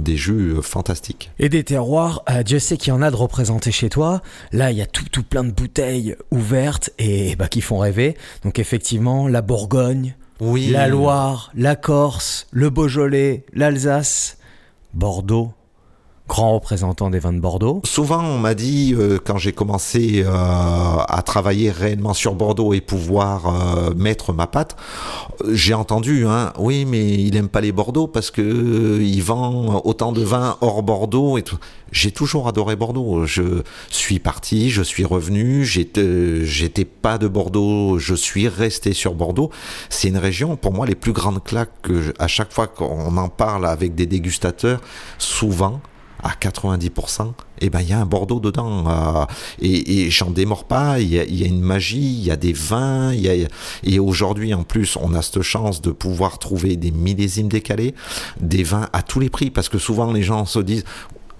[0.00, 1.30] des jus fantastiques.
[1.38, 4.22] Et des terroirs, Dieu sait qu'il y en a de représentés chez toi.
[4.52, 8.16] Là, il y a tout, tout plein de bouteilles ouvertes et bah, qui font rêver.
[8.44, 10.68] Donc effectivement, la Bourgogne, oui.
[10.68, 14.38] la Loire, la Corse, le Beaujolais, l'Alsace,
[14.94, 15.52] Bordeaux,
[16.28, 17.80] grand représentant des vins de Bordeaux.
[17.84, 22.80] Souvent, on m'a dit, euh, quand j'ai commencé euh, à travailler réellement sur Bordeaux et
[22.80, 24.76] pouvoir euh, mettre ma patte,
[25.48, 30.12] j'ai entendu, hein, oui, mais il aime pas les Bordeaux parce que il vend autant
[30.12, 31.58] de vins hors Bordeaux et tout.
[31.92, 33.24] J'ai toujours adoré Bordeaux.
[33.24, 39.50] Je suis parti, je suis revenu, j'étais pas de Bordeaux, je suis resté sur Bordeaux.
[39.90, 43.28] C'est une région, pour moi, les plus grandes claques que à chaque fois qu'on en
[43.28, 44.80] parle avec des dégustateurs,
[45.18, 45.80] souvent,
[46.26, 48.84] à 90%, eh ben il y a un Bordeaux dedans.
[48.88, 49.24] Euh,
[49.60, 51.00] et, j'en démords pas.
[51.00, 53.12] Il y, a, une magie, il y a des vins.
[53.14, 53.48] Y a,
[53.84, 57.94] et aujourd'hui, en plus, on a cette chance de pouvoir trouver des millésimes décalés,
[58.40, 60.84] des vins à tous les prix, parce que souvent les gens se disent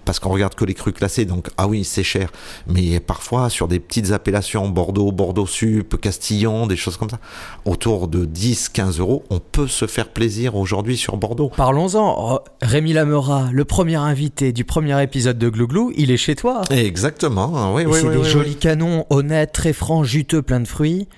[0.06, 2.30] parce qu'on regarde que les crus classés, donc ah oui, c'est cher.
[2.66, 7.18] Mais parfois, sur des petites appellations, Bordeaux, Bordeaux Sup, Castillon, des choses comme ça,
[7.66, 11.50] autour de 10, 15 euros, on peut se faire plaisir aujourd'hui sur Bordeaux.
[11.56, 12.40] Parlons-en.
[12.62, 16.62] Rémi Lamera, le premier invité du premier épisode de Glouglou, il est chez toi.
[16.70, 17.98] Exactement, oui, oui.
[18.00, 21.08] C'est des jolis canons, honnêtes, très francs, juteux, plein de fruits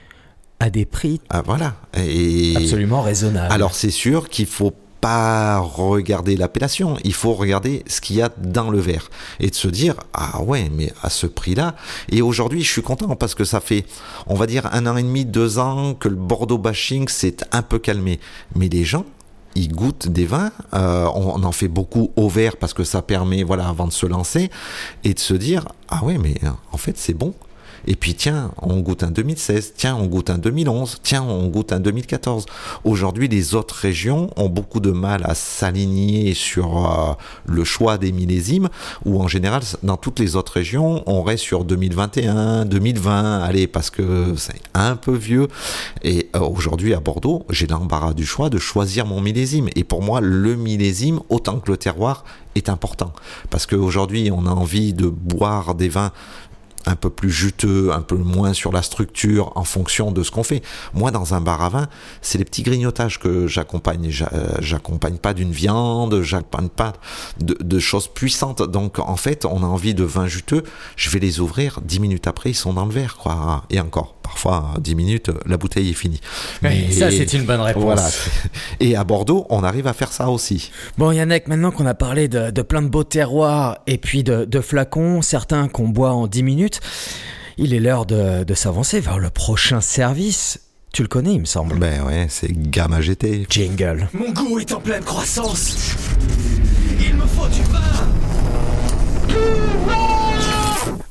[0.61, 1.75] à des prix ah, voilà.
[1.97, 2.55] Et...
[2.57, 3.53] absolument raisonnables.
[3.53, 8.31] Alors c'est sûr qu'il faut pas regarder l'appellation, il faut regarder ce qu'il y a
[8.39, 11.75] dans le verre et de se dire ah ouais mais à ce prix-là
[12.11, 13.85] et aujourd'hui je suis content parce que ça fait
[14.27, 17.63] on va dire un an et demi deux ans que le Bordeaux bashing s'est un
[17.63, 18.21] peu calmé.
[18.55, 19.05] Mais les gens
[19.55, 23.43] ils goûtent des vins euh, on, en fait beaucoup au verre parce que ça permet
[23.43, 24.51] voilà avant de se lancer
[25.05, 26.37] et de se dire ah ouais mais
[26.73, 27.35] en fait c'est bon
[27.87, 31.73] et puis tiens, on goûte un 2016, tiens, on goûte un 2011, tiens, on goûte
[31.73, 32.47] un 2014.
[32.85, 37.13] Aujourd'hui, les autres régions ont beaucoup de mal à s'aligner sur euh,
[37.47, 38.69] le choix des millésimes,
[39.05, 43.91] ou en général, dans toutes les autres régions, on reste sur 2021, 2020, allez, parce
[43.91, 45.49] que c'est un peu vieux.
[46.03, 49.69] Et euh, aujourd'hui, à Bordeaux, j'ai l'embarras du choix de choisir mon millésime.
[49.77, 53.13] Et pour moi, le millésime, autant que le terroir, est important.
[53.51, 56.13] Parce qu'aujourd'hui, on a envie de boire des vins
[56.87, 60.43] un peu plus juteux, un peu moins sur la structure en fonction de ce qu'on
[60.43, 60.63] fait.
[60.95, 61.89] Moi, dans un bar à vin,
[62.23, 64.11] c'est les petits grignotages que j'accompagne.
[64.33, 66.95] Euh, j'accompagne pas d'une viande, j'accompagne pas
[67.41, 68.63] de, choses puissantes.
[68.63, 70.65] Donc, en fait, on a envie de vin juteux,
[70.97, 73.65] je vais les ouvrir, dix minutes après, ils sont dans le verre, quoi.
[73.71, 76.21] Et encore, parfois, dix minutes, la bouteille est finie.
[76.63, 77.83] Mais ça, c'est une bonne réponse.
[77.83, 78.09] Voilà.
[78.81, 80.71] Et à Bordeaux, on arrive à faire ça aussi.
[80.97, 84.61] Bon, Yannick, maintenant qu'on a parlé de, plein de beaux terroirs et puis de, de
[84.61, 86.68] flacons, certains qu'on boit en dix minutes,
[87.57, 90.61] il est l'heure de, s'avancer vers le prochain service.
[90.93, 91.79] Tu le connais, il me semble.
[91.79, 93.47] Ben ouais, c'est Gamma GT.
[93.49, 94.09] Jingle.
[94.15, 95.97] Mon goût est en pleine croissance.
[97.01, 97.89] Il me faut du vin.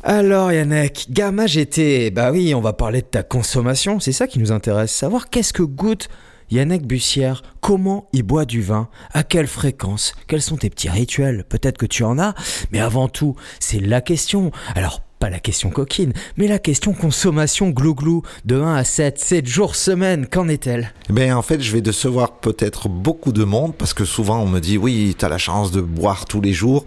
[0.04, 4.39] Alors Yannick, Gamma GT, bah oui, on va parler de ta consommation, c'est ça qui
[4.39, 6.08] nous intéresse, savoir qu'est-ce que goûte
[6.50, 11.43] Yannick Bussière, comment il boit du vin À quelle fréquence Quels sont tes petits rituels
[11.43, 12.36] Peut-être que tu en as,
[12.72, 14.52] mais avant tout, c'est la question.
[14.76, 19.47] Alors, pas la question coquine, mais la question consommation glou-glou de 1 à 7, 7
[19.47, 20.93] jours semaine, qu'en est-elle?
[21.10, 24.60] Ben en fait, je vais décevoir peut-être beaucoup de monde parce que souvent on me
[24.60, 26.86] dit oui, tu as la chance de boire tous les jours.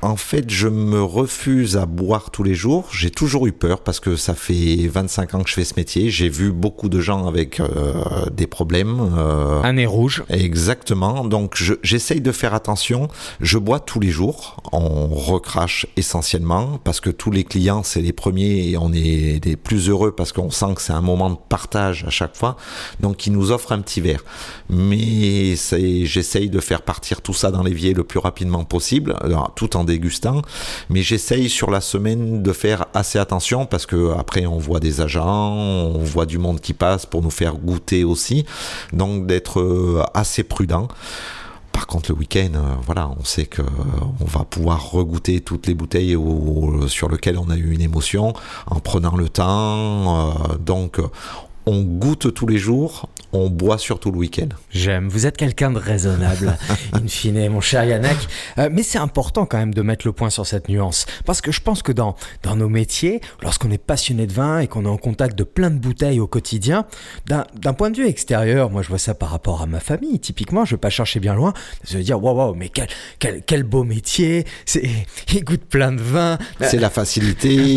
[0.00, 2.88] En fait, je me refuse à boire tous les jours.
[2.92, 6.10] J'ai toujours eu peur parce que ça fait 25 ans que je fais ce métier.
[6.10, 7.92] J'ai vu beaucoup de gens avec euh,
[8.32, 8.98] des problèmes.
[9.16, 10.24] Euh, Un nez rouge.
[10.28, 11.24] Exactement.
[11.24, 13.06] Donc, j'essaye de faire attention.
[13.40, 14.56] Je bois tous les jours.
[14.72, 19.56] On recrache essentiellement parce que tous les clients, c'est les premiers et on est les
[19.56, 22.56] plus heureux parce qu'on sent que c'est un moment de partage à chaque fois.
[22.98, 24.24] Donc, ils nous offrent un petit verre.
[24.68, 29.16] Mais j'essaye de faire partir tout ça dans l'évier le plus rapidement possible,
[29.54, 30.42] tout en dégustant.
[30.90, 35.00] Mais j'essaye sur la semaine de faire assez attention parce que après on voit des
[35.00, 38.44] agents, on voit du monde qui passe pour nous faire goûter aussi.
[38.92, 40.88] Donc d'être euh, assez prudent.
[41.72, 43.66] Par contre, le week-end, euh, voilà, on sait que euh,
[44.20, 46.16] on va pouvoir regoûter toutes les bouteilles
[46.88, 48.34] sur lesquelles on a eu une émotion
[48.66, 50.34] en prenant le temps.
[50.60, 51.00] donc,
[51.66, 54.48] on goûte tous les jours, on boit surtout le week-end.
[54.70, 56.56] J'aime, vous êtes quelqu'un de raisonnable,
[56.92, 58.28] in fine, mon cher Yannick.
[58.58, 61.06] Euh, mais c'est important quand même de mettre le point sur cette nuance.
[61.24, 64.66] Parce que je pense que dans, dans nos métiers, lorsqu'on est passionné de vin et
[64.66, 66.84] qu'on est en contact de plein de bouteilles au quotidien,
[67.26, 70.64] d'un point de vue extérieur, moi je vois ça par rapport à ma famille, typiquement,
[70.64, 71.54] je ne vais pas chercher bien loin,
[71.88, 74.44] je vais dire, waouh, wow, mais quel, quel, quel, beau métier,
[75.32, 76.38] ils goûtent plein de vin.
[76.60, 77.76] C'est la facilité.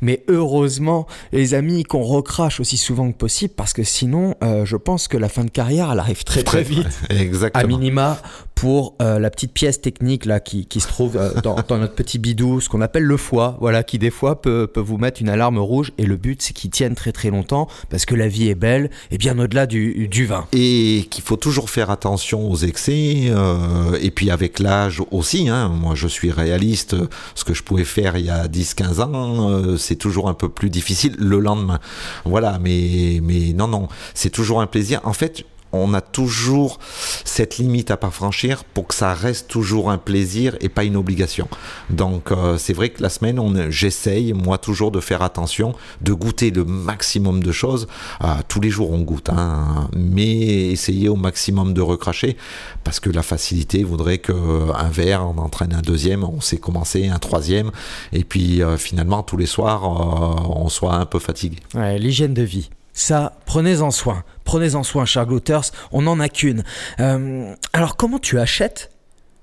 [0.00, 4.76] mais heureusement, les amis, qu'on recrache aussi souvent que possible parce que sinon, euh, je
[4.76, 6.86] pense que la fin de carrière, elle arrive très très, vite.
[7.10, 7.64] Exactement.
[7.64, 8.18] À minima,
[8.56, 11.94] pour euh, la petite pièce technique là qui, qui se trouve euh, dans, dans, notre
[11.94, 15.20] petit bidou, ce qu'on appelle le foie, voilà, qui des fois peut, peut vous mettre
[15.20, 15.92] une alarme rouge.
[15.98, 18.90] Et le but, c'est qu'il tienne très très longtemps parce que la vie est belle
[19.10, 20.46] et bien au-delà du, du, vin.
[20.52, 23.26] Et qu'il faut toujours faire attention aux excès.
[23.28, 26.96] Euh, et puis avec l'âge aussi, hein, moi je suis réaliste,
[27.34, 30.48] ce que je pouvais faire il y a 10-15 ans, euh, c'est toujours un peu
[30.48, 31.78] plus difficile le lendemain.
[32.24, 35.02] Voilà, mais, mais non, non, c'est toujours un plaisir.
[35.04, 35.44] En fait,
[35.76, 36.78] on a toujours
[37.24, 40.96] cette limite à pas franchir pour que ça reste toujours un plaisir et pas une
[40.96, 41.48] obligation.
[41.90, 46.12] Donc euh, c'est vrai que la semaine, on, j'essaye moi toujours de faire attention, de
[46.12, 47.86] goûter le maximum de choses.
[48.22, 52.36] Euh, tous les jours on goûte, hein, mais essayer au maximum de recracher
[52.84, 57.18] parce que la facilité voudrait qu'un verre en entraîne un deuxième, on sait commencer un
[57.18, 57.70] troisième
[58.12, 61.58] et puis euh, finalement tous les soirs on soit un peu fatigué.
[61.74, 62.70] L'hygiène de vie.
[62.96, 64.24] Ça, prenez-en soin.
[64.44, 65.70] Prenez-en soin, chers glouters.
[65.92, 66.64] On n'en a qu'une.
[66.98, 68.90] Euh, alors, comment tu achètes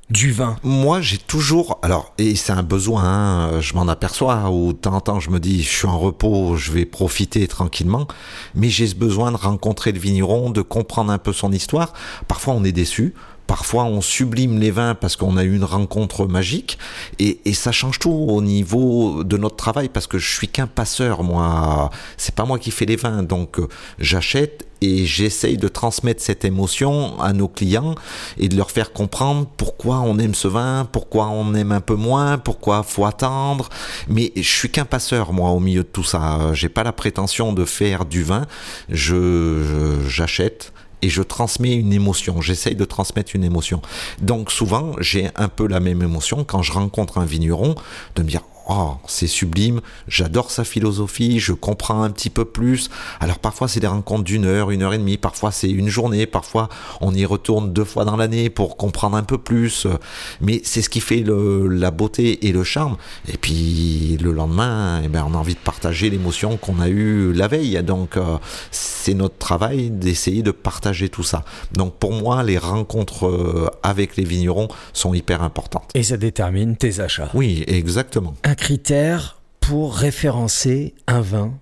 [0.10, 0.56] du vin?
[0.64, 1.78] Moi, j'ai toujours.
[1.84, 5.30] Alors, et c'est un besoin, hein, je m'en aperçois, ou de temps en temps, je
[5.30, 8.08] me dis, je suis en repos, je vais profiter tranquillement,
[8.56, 11.94] mais j'ai ce besoin de rencontrer le vigneron, de comprendre un peu son histoire.
[12.28, 13.14] Parfois, on est déçu.
[13.48, 16.78] Parfois, on sublime les vins parce qu'on a eu une rencontre magique
[17.20, 20.68] et, et, ça change tout au niveau de notre travail parce que je suis qu'un
[20.68, 21.90] passeur, moi.
[22.18, 23.68] C'est pas moi qui fais les vins, donc euh,
[24.00, 27.96] j'achète et j'essaye de transmettre cette émotion à nos clients
[28.38, 31.96] et de leur faire comprendre pourquoi on aime ce vin, pourquoi on aime un peu
[31.96, 33.70] moins, pourquoi faut attendre.
[34.10, 36.54] Mais je suis qu'un passeur, moi, au milieu de tout ça.
[36.54, 38.46] J'ai pas la prétention de faire du vin.
[38.90, 40.74] Je j'achète
[41.04, 42.40] et je transmets une émotion.
[42.40, 43.82] J'essaye de transmettre une émotion.
[44.22, 47.76] Donc souvent, j'ai un peu la même émotion quand je rencontre un vigneron,
[48.16, 52.90] de me dire oh, c'est sublime, j'adore sa philosophie, je comprends un petit peu plus.
[53.20, 56.26] Alors parfois c'est des rencontres d'une heure, une heure et demie, parfois c'est une journée,
[56.26, 56.70] parfois
[57.02, 59.88] on y retourne deux fois dans l'année pour comprendre un peu plus.
[60.42, 62.98] Mais c'est ce qui fait le, la beauté et le charme.
[63.28, 67.34] Et puis le lendemain, eh ben, on a envie de partager l'émotion qu'on a eue
[67.34, 67.82] la veille.
[67.84, 68.38] Donc euh,
[68.72, 71.44] c'est notre travail d'essayer de partager tout ça.
[71.74, 75.90] Donc pour moi, les rencontres euh, avec les vignerons sont hyper importantes.
[75.94, 77.30] Et ça détermine tes achats.
[77.34, 81.58] Oui, exactement un critère pour référencer un vin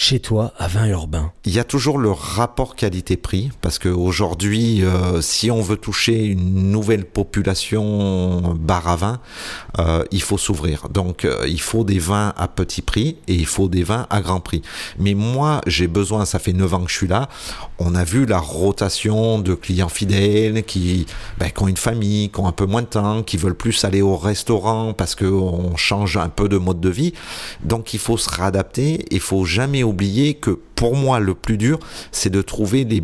[0.00, 5.20] chez toi à vin urbain Il y a toujours le rapport qualité-prix, parce qu'aujourd'hui, euh,
[5.20, 9.20] si on veut toucher une nouvelle population bar à vin,
[9.78, 10.88] euh, il faut s'ouvrir.
[10.88, 14.22] Donc, euh, il faut des vins à petit prix et il faut des vins à
[14.22, 14.62] grand prix.
[14.98, 17.28] Mais moi, j'ai besoin, ça fait 9 ans que je suis là,
[17.78, 21.04] on a vu la rotation de clients fidèles qui,
[21.38, 23.84] ben, qui ont une famille, qui ont un peu moins de temps, qui veulent plus
[23.84, 27.12] aller au restaurant parce qu'on change un peu de mode de vie.
[27.62, 31.78] Donc, il faut se réadapter, il faut jamais oublier que pour moi, le plus dur,
[32.12, 33.02] c'est de trouver les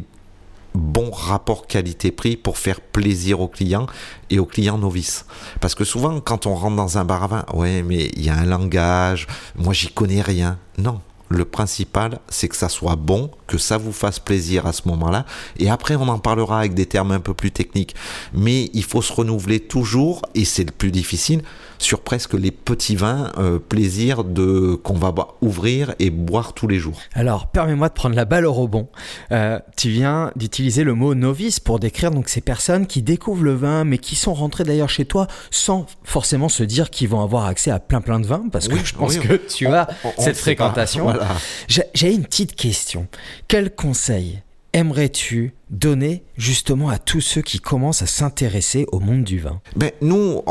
[0.75, 3.87] bons rapports qualité-prix pour faire plaisir aux clients
[4.31, 5.25] et aux clients novices.
[5.61, 8.29] Parce que souvent, quand on rentre dans un bar à vin, ouais, mais il y
[8.29, 10.59] a un langage, moi j'y connais rien.
[10.79, 14.87] Non, le principal, c'est que ça soit bon, que ça vous fasse plaisir à ce
[14.89, 15.25] moment-là.
[15.59, 17.95] Et après, on en parlera avec des termes un peu plus techniques.
[18.33, 21.43] Mais il faut se renouveler toujours, et c'est le plus difficile,
[21.79, 26.79] sur presque les petits vins, euh, plaisir de qu'on va ouvrir et boire tous les
[26.79, 26.99] jours.
[27.15, 28.89] Alors, permets-moi de prendre la balle au rebond.
[29.33, 33.55] Euh, tu viens d'utiliser le mot novice pour décrire donc ces personnes qui découvrent le
[33.55, 37.47] vin, mais qui sont rentrées d'ailleurs chez toi sans forcément se dire qu'ils vont avoir
[37.47, 39.89] accès à plein plein de vins, parce que Oui, je pense oui, que tu as
[40.05, 41.05] on- cette fréquentation.
[41.05, 41.29] Voilà.
[41.69, 43.07] J'ai une petite question.
[43.49, 49.39] Quel conseil aimerais-tu donner justement à tous ceux qui commencent à s'intéresser au monde du
[49.39, 49.61] vin?
[49.75, 50.43] Ben, nous,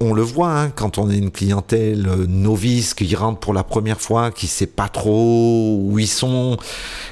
[0.00, 3.62] on, le voit hein, quand on est une clientèle euh, novice qui rentre pour la
[3.62, 6.56] première fois, qui sait pas trop où ils sont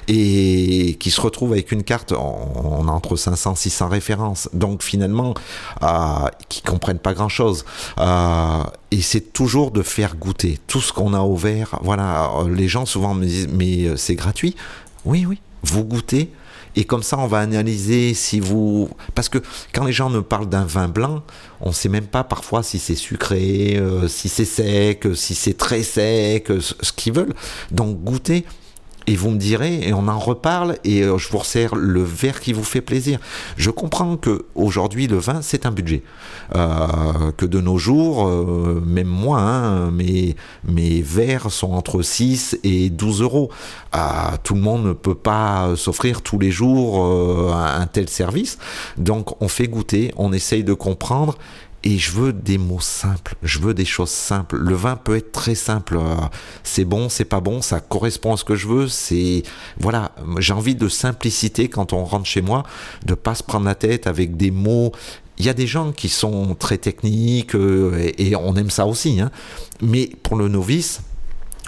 [0.08, 4.48] et qui se retrouve avec une carte, on, a entre 500 600 références.
[4.52, 5.34] Donc finalement,
[5.82, 7.64] euh, qui comprennent pas grand-chose.
[7.98, 11.78] Euh, et c'est toujours de faire goûter tout ce qu'on a ouvert.
[11.82, 14.56] Voilà, euh, les gens souvent me disent mais c'est gratuit.
[15.04, 16.30] Oui, oui, vous goûtez.
[16.74, 18.88] Et comme ça, on va analyser si vous...
[19.14, 19.38] Parce que
[19.74, 21.22] quand les gens me parlent d'un vin blanc,
[21.60, 25.56] on ne sait même pas parfois si c'est sucré, euh, si c'est sec, si c'est
[25.56, 27.34] très sec, ce qu'ils veulent.
[27.70, 28.44] Donc goûtez.
[29.06, 32.40] Et vous me direz, et on en reparle, et euh, je vous resserre le verre
[32.40, 33.18] qui vous fait plaisir.
[33.56, 36.02] Je comprends que aujourd'hui le vin c'est un budget,
[36.54, 42.58] Euh, que de nos jours, euh, même moi, hein, mes, mes verres sont entre 6
[42.62, 43.50] et 12 euros.
[44.42, 47.04] Tout le monde ne peut pas s'offrir tous les jours
[47.54, 48.58] un tel service,
[48.96, 51.36] donc on fait goûter, on essaye de comprendre.
[51.84, 54.56] Et je veux des mots simples, je veux des choses simples.
[54.56, 55.96] Le vin peut être très simple.
[55.96, 56.14] euh,
[56.62, 58.86] C'est bon, c'est pas bon, ça correspond à ce que je veux.
[58.86, 59.42] C'est
[59.80, 62.62] voilà, j'ai envie de simplicité quand on rentre chez moi,
[63.04, 64.92] de pas se prendre la tête avec des mots
[65.38, 69.20] Il y a des gens qui sont très techniques euh, et, on aime ça aussi.
[69.20, 69.30] hein.
[69.80, 71.00] Mais pour le novice,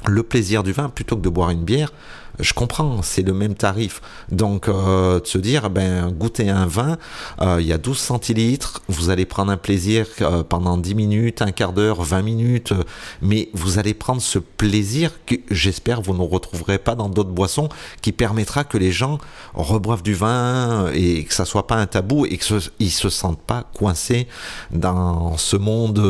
[0.06, 1.92] le plaisir du vin, plutôt que de boire une bière,
[2.40, 4.00] je comprends, c'est le même tarif.
[4.30, 6.96] Donc, euh, de se dire, ben, goûter un vin,
[7.40, 11.42] euh, il y a 12 centilitres, vous allez prendre un plaisir euh, pendant 10 minutes,
[11.42, 12.74] un quart d'heure, 20 minutes,
[13.22, 17.68] mais vous allez prendre ce plaisir que j'espère vous ne retrouverez pas dans d'autres boissons,
[18.02, 19.18] qui permettra que les gens
[19.54, 23.64] reboivent du vin et que ça soit pas un tabou et qu'ils se sentent pas
[23.74, 24.26] coincés
[24.72, 26.00] dans ce monde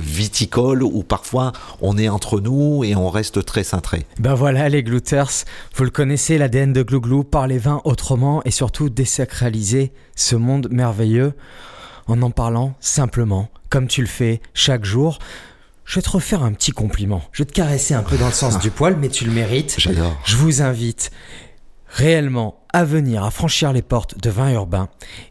[0.00, 4.06] viticole où parfois on est entre nous et on reste très cintré.
[4.18, 5.44] Ben voilà les glouters,
[5.76, 11.34] vous le connaissez l'ADN de Glouglou, parler vin autrement et surtout désacraliser ce monde merveilleux
[12.06, 15.18] en en parlant simplement, comme tu le fais chaque jour.
[15.84, 17.20] Je vais te refaire un petit compliment.
[17.32, 19.74] Je vais te caresser un peu dans le sens du poil, mais tu le mérites.
[19.76, 20.18] J'adore.
[20.24, 21.10] Je vous invite
[21.88, 24.88] réellement à venir, à franchir les portes de vin urbain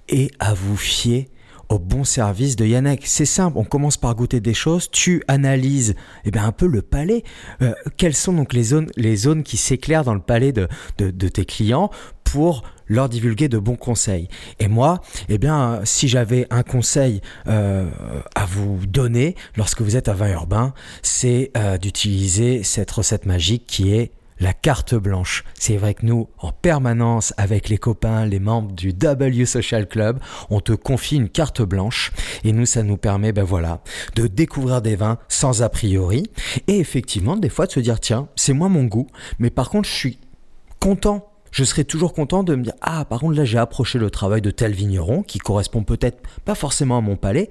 [0.10, 1.28] et à vous fier
[1.70, 3.06] au bon service de Yannick.
[3.06, 5.96] C'est simple, on commence par goûter des choses, tu analyses
[6.26, 7.24] eh bien, un peu le palais.
[7.62, 11.46] Euh, quelles sont donc les zones, les zones qui s'éclairent dans le palais de, tes
[11.46, 11.90] clients
[12.24, 14.28] pour leur divulguer de bons conseils?
[14.60, 17.90] Et moi, eh bien, si j'avais un conseil euh,
[18.36, 23.66] à vous donner lorsque vous êtes à vin urbain, c'est euh, d'utiliser cette recette magique
[23.68, 25.44] qui est la carte blanche.
[25.58, 30.20] C'est vrai que nous, en permanence, avec les copains, les membres du W Social Club,
[30.50, 32.12] on te confie une carte blanche.
[32.44, 33.82] Et nous, ça nous permet, ben voilà,
[34.16, 36.30] de découvrir des vins sans a priori.
[36.68, 39.08] Et effectivement, des fois, de se dire, tiens, c'est moi mon goût,
[39.40, 40.20] mais par contre, je suis
[40.80, 41.32] content.
[41.52, 44.42] Je serais toujours content de me dire ah par contre là j'ai approché le travail
[44.42, 47.50] de tel vigneron qui correspond peut-être pas forcément à mon palais.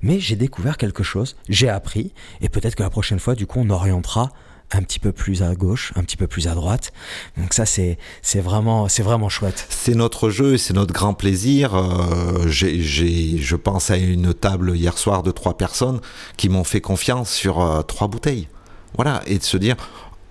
[0.00, 2.14] Mais j'ai découvert quelque chose j'ai appris.
[2.40, 4.30] Et peut-être que la prochaine fois du coup on orientera
[4.72, 6.92] un petit peu plus à gauche, un petit peu plus à droite.
[7.36, 7.98] Donc ça c'est
[8.36, 9.66] vraiment vraiment chouette.
[9.70, 11.74] C'est notre jeu c'est notre grand plaisir.
[11.74, 16.00] Euh, je pense à une table hier soir de trois personnes
[16.36, 18.48] qui m'ont fait confiance sur euh, trois bouteilles.
[18.96, 19.76] Voilà, et de se dire,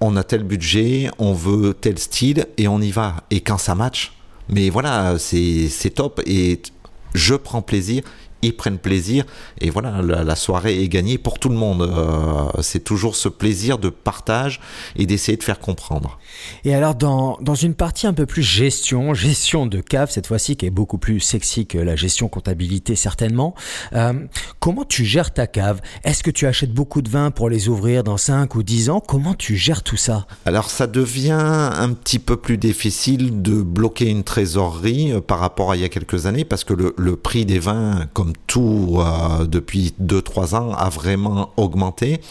[0.02, 3.18] on a tel budget, on veut tel style et on y va.
[3.30, 4.14] Et quand ça match,
[4.50, 6.62] mais voilà, c'est, top et
[7.14, 8.04] je prends plaisir.
[8.42, 9.26] Ils prennent plaisir
[9.60, 11.82] et voilà, la, la soirée est gagnée pour tout le monde.
[11.82, 14.60] Euh, c'est toujours ce plaisir de partage
[14.96, 16.20] et d'essayer de faire comprendre.
[16.64, 20.56] Et alors dans, dans une partie un peu plus gestion, gestion de cave cette fois-ci
[20.56, 23.56] qui est beaucoup plus sexy que la gestion comptabilité certainement,
[23.94, 24.14] euh,
[24.60, 25.82] comment tu gères ta cave?
[26.04, 29.00] Est-ce que tu achètes beaucoup de vin pour les ouvrir dans 5 ou 10 ans?
[29.00, 30.28] Comment tu gères tout ça?
[30.46, 35.72] Alors ça devient un petit peu plus difficile de bloquer une trésorerie euh, par rapport
[35.72, 38.98] à il y a quelques années parce que le, le prix des vins, comme tout
[38.98, 42.22] euh, depuis 2-3 ans, a vraiment augmenté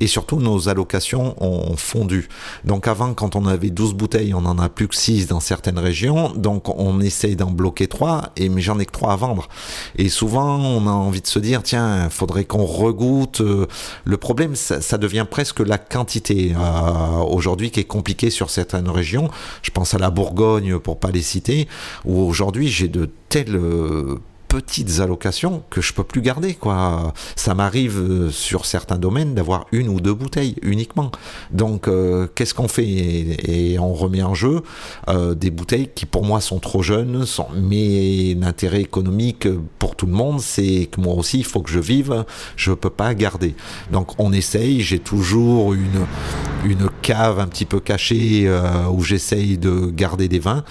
[0.00, 2.28] et surtout nos allocations ont fondu.
[2.64, 5.78] Donc avant, quand on avait 12 bouteilles, on en a plus que 6 dans certaines
[5.78, 9.48] régions, donc on essaye d'en bloquer 3, et, mais j'en ai que 3 à vendre.
[9.96, 13.40] Et souvent, on a envie de se dire, tiens, faudrait qu'on regoute.
[13.40, 13.66] euh,
[14.04, 19.30] Le problème, ça, devient presque la quantité euh, aujourd'hui qui est compliquée sur certaines régions.
[19.62, 21.68] Je pense à la Bourgogne, pour pas les citer,
[22.04, 23.58] où aujourd'hui j'ai de telles
[24.50, 27.14] petites allocations que je peux plus garder quoi.
[27.36, 31.12] Ça m'arrive euh, sur certains domaines d'avoir une ou deux bouteilles uniquement.
[31.52, 32.84] Donc euh, qu'est-ce qu'on fait?
[32.84, 34.62] Et, on remet en jeu
[35.08, 39.46] euh, des bouteilles qui pour moi sont trop jeunes, sont, mais l'intérêt économique
[39.78, 42.24] pour tout le monde c'est que moi aussi il faut que je vive,
[42.56, 43.54] je peux pas garder.
[43.92, 46.06] Donc on essaye, j'ai toujours une
[46.64, 48.50] une cave un petit peu cachée
[48.92, 50.64] où j'essaye de garder des vins,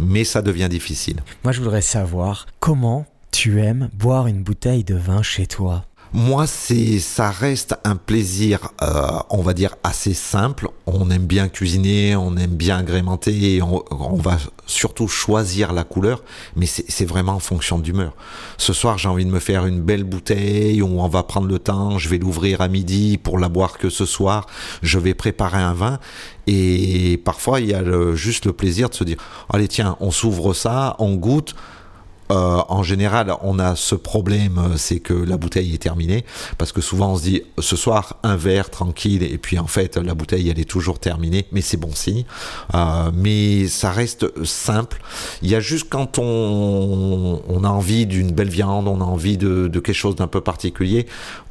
[0.00, 1.22] mais ça devient difficile.
[1.42, 5.84] Moi je voudrais savoir comment tu aimes boire une bouteille de vin chez toi?
[6.12, 10.68] Moi, c'est, ça reste un plaisir, euh, on va dire assez simple.
[10.86, 13.82] On aime bien cuisiner, on aime bien agrémenter, et on,
[14.14, 16.22] va surtout choisir la couleur,
[16.54, 18.12] mais c'est, vraiment en fonction d'humeur.
[18.56, 21.58] Ce soir, j'ai envie de me faire une belle bouteille où on va prendre le
[21.58, 21.98] temps.
[21.98, 24.46] Je vais l'ouvrir à midi pour la boire que ce soir.
[24.82, 25.98] Je vais préparer un vin.
[26.46, 27.82] Et parfois, il y a
[28.14, 29.16] juste le plaisir de se dire,
[29.52, 31.56] allez, tiens, on s'ouvre ça, on goûte.
[32.30, 36.24] Euh, en général, on a ce problème, euh, c'est que la bouteille est terminée,
[36.56, 39.96] parce que souvent on se dit ce soir un verre tranquille, et puis en fait
[39.96, 42.24] la bouteille elle est toujours terminée, mais c'est bon signe.
[42.74, 45.02] Euh, mais ça reste simple.
[45.42, 49.68] Il y a juste quand on, a envie d'une belle viande, on a envie de
[49.68, 51.06] quelque chose d'un peu particulier,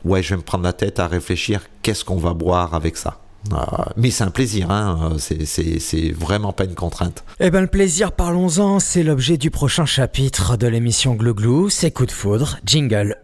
[0.06, 3.20] ouais, je vais me prendre la tête à réfléchir qu'est-ce qu'on va boire avec ça?
[3.52, 3.58] Euh,
[3.98, 7.26] mais c'est un plaisir, hein, c'est- c'est c'est vraiment pas une contrainte.
[7.42, 12.06] Eh ben le plaisir, parlons-en, c'est l'objet du prochain chapitre de l'émission Glouglou, c'est Coup
[12.06, 13.18] de foudre, jingle.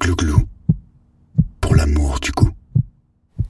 [0.00, 0.42] Glouglou.
[1.60, 2.50] Pour l'amour du goût.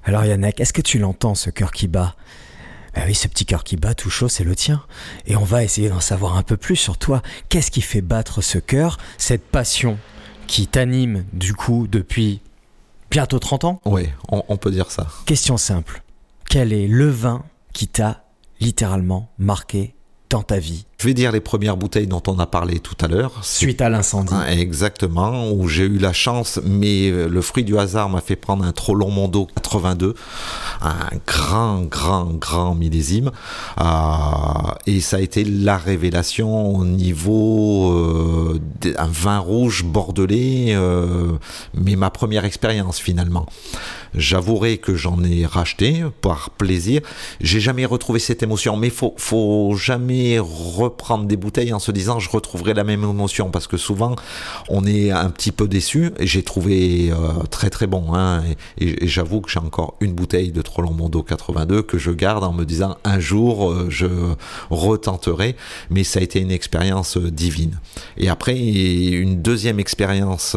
[0.05, 2.15] Alors Yannick, est-ce que tu l'entends ce cœur qui bat?
[2.95, 4.83] Ben oui, ce petit cœur qui bat tout chaud, c'est le tien.
[5.27, 7.21] Et on va essayer d'en savoir un peu plus sur toi.
[7.49, 9.99] Qu'est-ce qui fait battre ce cœur, cette passion
[10.47, 12.41] qui t'anime du coup depuis
[13.17, 13.81] bientôt 30 ans.
[13.87, 15.07] Oui, on, on peut dire ça.
[15.25, 16.03] Question simple.
[16.51, 18.25] Quel est le vin qui t'a
[18.61, 19.95] littéralement marqué
[20.31, 23.09] dans ta vie Je vais dire les premières bouteilles dont on a parlé tout à
[23.09, 23.33] l'heure.
[23.43, 27.79] Suite à l'incendie Ah, Exactement, où j'ai eu la chance, mais euh, le fruit du
[27.79, 30.15] hasard m'a fait prendre un trop long Mondo 82,
[30.83, 30.95] un
[31.27, 33.31] grand, grand, grand millésime,
[33.81, 33.85] euh,
[34.87, 41.33] et ça a été la révélation au niveau euh, d'un vin rouge bordelais, euh,
[41.75, 43.47] mais ma première expérience finalement.
[44.17, 47.01] J'avouerai que j'en ai racheté par plaisir.
[47.41, 52.19] J'ai jamais retrouvé cette émotion, mais faut, faut jamais reprendre des bouteilles en se disant
[52.19, 54.17] je retrouverai la même émotion parce que souvent
[54.69, 58.15] on est un petit peu déçu j'ai trouvé euh, très très bon.
[58.15, 58.43] hein.
[58.79, 62.53] et j'avoue que j'ai encore une bouteille de Trollon Mondo 82 que je garde en
[62.53, 64.07] me disant un jour euh, je
[64.71, 65.57] retenterai,
[65.91, 67.79] mais ça a été une expérience euh, divine.
[68.17, 70.57] Et après, une deuxième expérience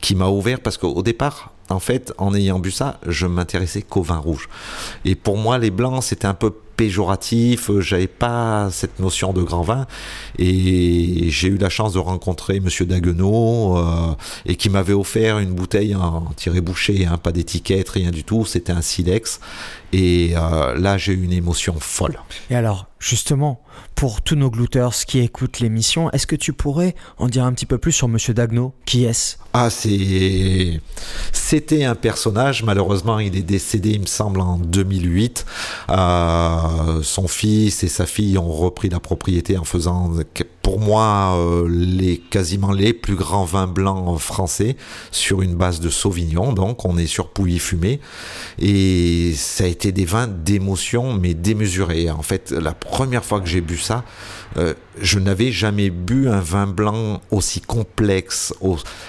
[0.00, 4.02] qui m'a ouvert parce qu'au départ, en fait, en ayant bu ça, je m'intéressais qu'au
[4.02, 4.48] vin rouge.
[5.04, 9.42] Et pour moi, les blancs, c'était un peu péjoratif, euh, j'avais pas cette notion de
[9.42, 9.86] grand vin
[10.38, 14.14] et j'ai eu la chance de rencontrer monsieur Daguenot euh,
[14.46, 18.46] et qui m'avait offert une bouteille en tiré bouché, hein, pas d'étiquette, rien du tout,
[18.46, 19.38] c'était un silex
[19.92, 22.18] et euh, là j'ai eu une émotion folle.
[22.50, 23.60] Et alors, justement,
[23.94, 27.66] pour tous nos glouteurs qui écoutent l'émission, est-ce que tu pourrais en dire un petit
[27.66, 28.72] peu plus sur Monsieur Dagno?
[28.84, 29.36] Qui est-ce?
[29.52, 30.80] Ah, c'est.
[31.32, 35.44] C'était un personnage, malheureusement, il est décédé, il me semble, en 2008.
[35.90, 40.12] Euh, son fils et sa fille ont repris la propriété en faisant,
[40.62, 44.76] pour moi, euh, les, quasiment les plus grands vins blancs français
[45.10, 46.52] sur une base de Sauvignon.
[46.52, 48.00] Donc, on est sur Pouilly fumé.
[48.58, 52.10] Et ça a été des vins d'émotion, mais démesurés.
[52.10, 54.04] En fait, la première fois que j'ai bu ça,
[54.56, 58.54] euh, je n'avais jamais bu un vin blanc aussi complexe.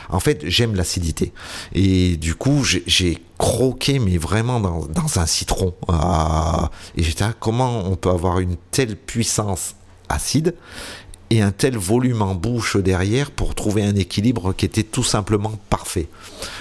[0.09, 1.33] En fait, j'aime l'acidité.
[1.73, 5.73] Et du coup, j'ai- croqué, mais vraiment dans, dans un citron.
[5.89, 9.75] Ah, et j'étais comment on peut avoir une telle puissance
[10.07, 10.55] acide?
[11.33, 15.53] Et un tel volume en bouche derrière pour trouver un équilibre qui était tout simplement
[15.69, 16.07] parfait.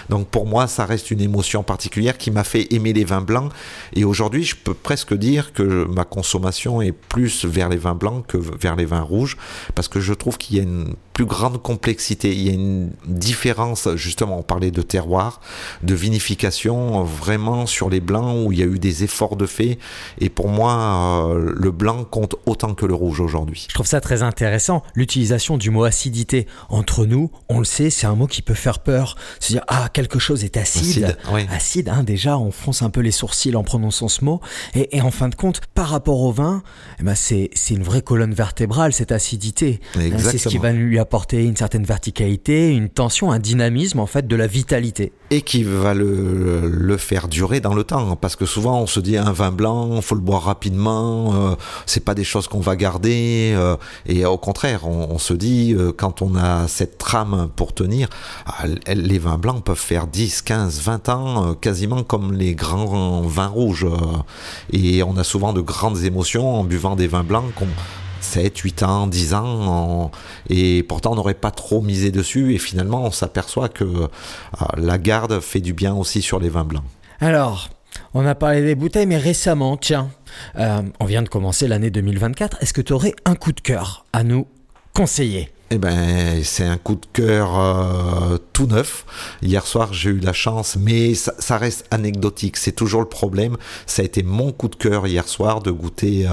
[0.08, 3.52] Donc pour moi, ça reste une émotion particulière qui m'a fait aimer les vins blancs.
[3.94, 8.26] Et aujourd'hui, je peux presque dire que ma consommation est plus vers les vins blancs
[8.26, 9.36] que vers les vins rouges,
[9.74, 12.90] parce que je trouve qu'il y a une plus grande complexité, il y a une
[13.06, 15.40] différence, justement, on parlait de terroir,
[15.82, 19.78] de vinification, vraiment sur les blancs où il y a eu des efforts de fait.
[20.18, 23.66] Et pour moi, euh, le blanc compte autant que le rouge aujourd'hui.
[23.68, 26.46] Je trouve ça très intéressant, l'utilisation du mot acidité.
[26.70, 29.16] Entre nous, on le sait, c'est un mot qui peut faire peur.
[29.40, 31.04] Se dire, ah, quelque chose est acide.
[31.04, 31.46] Acide, oui.
[31.50, 34.40] Acide, hein, déjà, on fronce un peu les sourcils en prononçant ce mot.
[34.74, 36.62] Et, et en fin de compte, par rapport au vin,
[37.00, 39.80] eh ben c'est une vraie colonne vertébrale, cette acidité.
[39.96, 44.06] Hein, C'est ce qui va lui apporter une certaine verticalité, une tension, un dynamisme, en
[44.06, 45.12] fait, de la vitalité.
[45.30, 48.16] et qui va le, le faire durer dans le temps.
[48.16, 51.54] Parce que souvent, on se dit un vin blanc, faut le boire rapidement, euh,
[51.86, 53.54] c'est pas des choses qu'on va garder.
[53.56, 53.76] euh,
[54.06, 58.08] et au contraire, on, on se dit, euh, quand on a cette trame pour tenir,
[58.46, 58.64] ah,
[58.94, 63.46] les vins blancs peuvent faire 10, 15, 20 ans, euh, quasiment comme les grands vins
[63.48, 63.84] rouges.
[63.84, 64.22] euh,
[64.72, 67.68] et on a souvent de grandes émotions en buvant des vins blancs qu'on
[68.20, 70.10] 7, 8 ans, 10 ans,
[70.48, 74.08] et pourtant on n'aurait pas trop misé dessus, et finalement on s'aperçoit que
[74.56, 76.84] ah, la garde fait du bien aussi sur les vins blancs.
[77.20, 77.68] Alors,
[78.14, 80.10] on a parlé des bouteilles, mais récemment, tiens,
[80.58, 82.58] euh, on vient de commencer l'année 2024.
[82.62, 84.46] Est-ce que tu aurais un coup de cœur à nous
[84.94, 85.50] conseiller?
[85.70, 89.04] Eh ben, c'est un coup de cœur euh, neuf.
[89.42, 92.56] Hier soir, j'ai eu la chance, mais ça, reste anecdotique.
[92.56, 93.56] C'est toujours le problème.
[93.86, 96.30] Ça a été mon coup de cœur hier soir de goûter euh,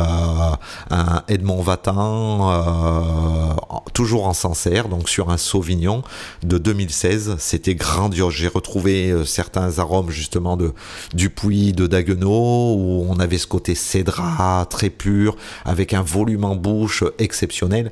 [0.90, 3.54] un Edmond Vatan, euh,
[3.94, 6.04] toujours en Sancerre, donc sur un Sauvignon
[6.44, 7.36] de 2016.
[7.40, 8.34] C'était grandiose.
[8.34, 10.74] J'ai retrouvé euh, certains arômes justement de
[11.14, 16.46] du Puy, de Daguenau, où on avait ce côté cédra très pur, avec un volume
[16.46, 17.92] en bouche exceptionnel.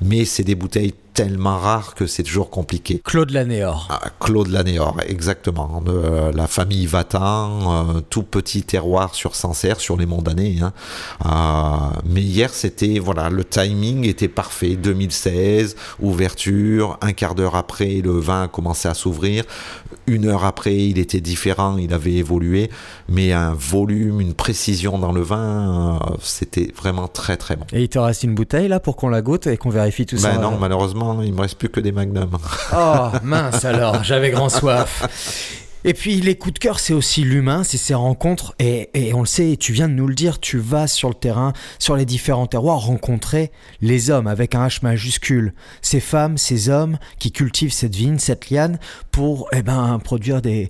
[0.00, 3.00] Mais c'est des bouteilles tellement rares que c'est toujours compliqué.
[3.04, 3.88] Claude Lanéor.
[3.90, 5.80] Ah, Claude Lanéor, exactement.
[5.80, 10.58] De euh, la famille Vatan, euh, tout petit terroir sur Sancerre, sur les monts d'année.
[10.62, 10.72] Hein.
[11.26, 14.76] Euh, mais hier, c'était, voilà, le timing était parfait.
[14.76, 19.44] 2016, ouverture, un quart d'heure après, le vin a commencé à s'ouvrir.
[20.06, 22.70] Une heure après, il était différent, il avait évolué.
[23.08, 27.64] Mais un volume, une précision dans le vin, euh, c'était vraiment très très bon.
[27.72, 30.16] Et il te reste une bouteille là pour qu'on la goûte et qu'on vérifie tout
[30.16, 32.38] ça Ben non, malheureusement, il me reste plus que des magnums.
[32.74, 35.48] Oh mince alors, j'avais grand soif.
[35.84, 38.54] Et puis les coups de cœur, c'est aussi l'humain, c'est ces rencontres.
[38.58, 41.14] Et, et, on le sait, tu viens de nous le dire, tu vas sur le
[41.14, 45.54] terrain, sur les différents terroirs, rencontrer les hommes avec un H majuscule.
[45.80, 48.78] Ces femmes, ces hommes qui cultivent cette vigne, cette liane,
[49.12, 50.68] pour eh ben, produire des,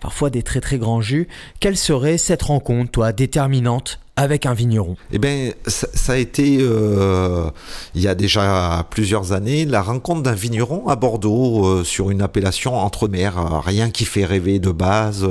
[0.00, 1.28] parfois des très très grands jus.
[1.58, 4.00] Quelle serait cette rencontre, toi, déterminante?
[4.16, 7.48] Avec un vigneron Eh bien, ça, a été, euh,
[7.94, 12.20] il y a déjà plusieurs années, la rencontre d'un vigneron à Bordeaux euh, sur une
[12.20, 15.26] appellation entre-mer, rien qui fait rêver de base.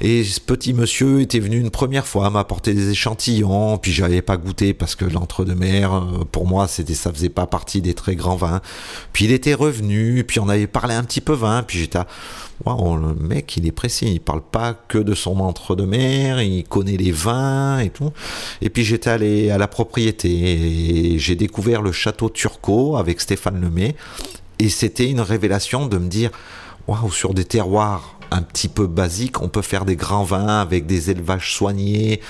[0.00, 4.36] Et ce petit monsieur était venu une première fois m'apporter des échantillons, puis j'avais pas
[4.36, 8.36] goûté parce que l'entre-deux-mer, euh, pour moi, c'était, ça faisait pas partie des très grands
[8.36, 8.60] vins.
[9.12, 12.00] Puis il était revenu, puis on avait parlé un petit peu vin, puis j'étais
[12.64, 14.06] Wow, le mec, il est précis.
[14.12, 17.90] Il parle pas que de son entre-deux-mer, il connaît les vins et
[18.60, 20.30] Et puis j'étais allé à la propriété
[21.14, 23.94] et j'ai découvert le château Turcot avec Stéphane Lemay.
[24.58, 26.30] Et c'était une révélation de me dire,
[26.86, 30.86] waouh, sur des terroirs un petit peu basiques, on peut faire des grands vins avec
[30.86, 32.20] des élevages soignés,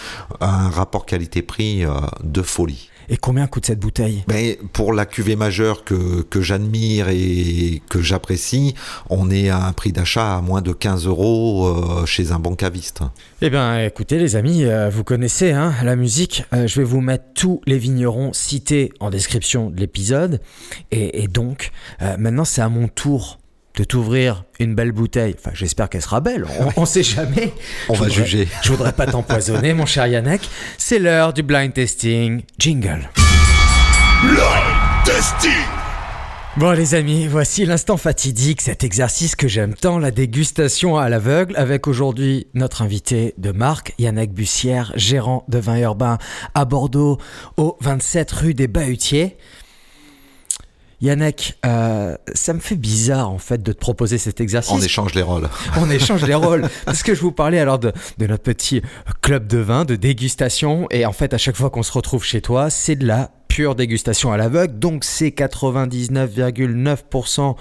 [0.41, 1.93] un rapport qualité-prix euh,
[2.25, 2.91] de folie.
[3.13, 4.25] Et combien coûte cette bouteille?
[4.27, 8.75] Ben, Pour la cuvée majeure que, que j'admire et que j'apprécie,
[9.11, 12.55] on est à un prix d'achat à moins de 15 euros euh, chez un bon
[12.55, 13.03] caviste.
[13.43, 16.45] Eh bien, écoutez les amis, euh, vous connaissez hein, la musique.
[16.55, 20.41] Euh, je vais vous mettre tous les vignerons cités en description de l'épisode.
[20.91, 23.42] Et, et, donc, maintenant, c'est à mon tour
[23.77, 25.35] de t'ouvrir une belle bouteille.
[25.39, 26.47] Enfin, j'espère qu'elle sera belle.
[26.77, 27.53] On, ne sait jamais.
[27.89, 28.49] On va juger.
[28.63, 30.49] Je voudrais pas t'empoisonner, mon cher Yannick.
[30.79, 32.43] C'est l'heure du blind testing.
[32.59, 33.09] Jingle.
[34.23, 35.51] Blind testing.
[36.59, 41.57] Bon les amis, voici l'instant fatidique, cet exercice que j'aime tant, la dégustation à l'aveugle,
[41.57, 46.19] avec aujourd'hui notre invité de marque, Yannick Bussière, gérant de vin urbain
[46.55, 47.17] à Bordeaux,
[47.57, 49.39] au 27 rue des Bahutiers.
[51.03, 54.73] Yannick, euh, ça me fait bizarre en fait de te proposer cet exercice.
[54.73, 55.49] On échange les rôles.
[55.77, 56.69] On échange les rôles.
[56.85, 58.83] Parce que je vous parlais alors de, de, notre petit
[59.21, 60.87] club de vin, de dégustation.
[60.91, 63.75] Et en fait, à chaque fois qu'on se retrouve chez toi, c'est de la pure
[63.75, 67.55] dégustation à l'aveugle, donc c'est 99,9%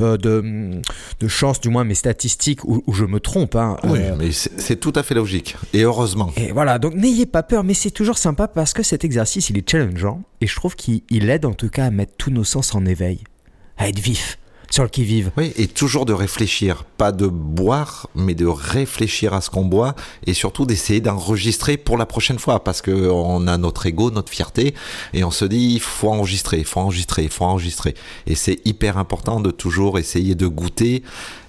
[0.00, 0.80] euh, de,
[1.18, 3.56] de chance, du moins mes statistiques, où, je me trompe.
[3.56, 6.30] Hein, oui, euh, mais c'est tout à fait logique, et heureusement.
[6.36, 9.58] Et voilà, donc n'ayez pas peur, mais c'est toujours sympa parce que cet exercice, il
[9.58, 12.76] est challengeant, et je trouve qu'il aide en tout cas à mettre tous nos sens
[12.76, 13.24] en éveil,
[13.78, 14.38] à être vif
[14.72, 15.30] sur le qui-vive.
[15.36, 19.94] Oui, et toujours de réfléchir, pas de boire, mais de réfléchir à ce qu'on boit
[20.26, 24.32] et surtout d'essayer d'enregistrer pour la prochaine fois parce que on a notre ego, notre
[24.32, 24.74] fierté
[25.12, 27.94] et on se dit il faut enregistrer, il faut enregistrer, il faut enregistrer.
[28.26, 31.02] Et c'est hyper important de toujours essayer de goûter.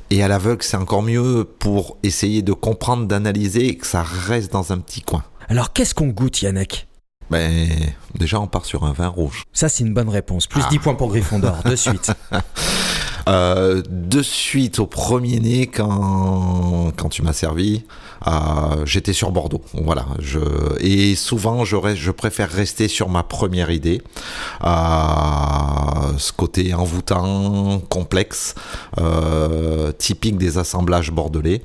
[0.10, 4.52] Et à l'aveugle, c'est encore mieux pour essayer de comprendre, d'analyser et que ça reste
[4.52, 5.24] dans un petit coin.
[5.48, 6.88] Alors qu'est-ce qu'on goûte, Yannick?
[7.32, 7.70] Ben,
[8.14, 9.44] déjà, on part sur un vin rouge.
[9.54, 10.46] Ça, c'est une bonne réponse.
[10.46, 10.84] Plus 10 ah.
[10.84, 12.12] points pour Gryffondor, de suite.
[13.30, 17.84] Euh, de suite au premier nez quand, tu m'as servi,
[18.28, 19.62] euh, j'étais sur Bordeaux.
[19.74, 20.06] Voilà.
[20.80, 24.02] Et souvent, je, préfère rester sur ma première idée.
[24.64, 24.68] Euh,
[26.18, 28.56] ce côté envoûtant, complexe,
[29.00, 31.64] euh, typique des assemblages bordelais.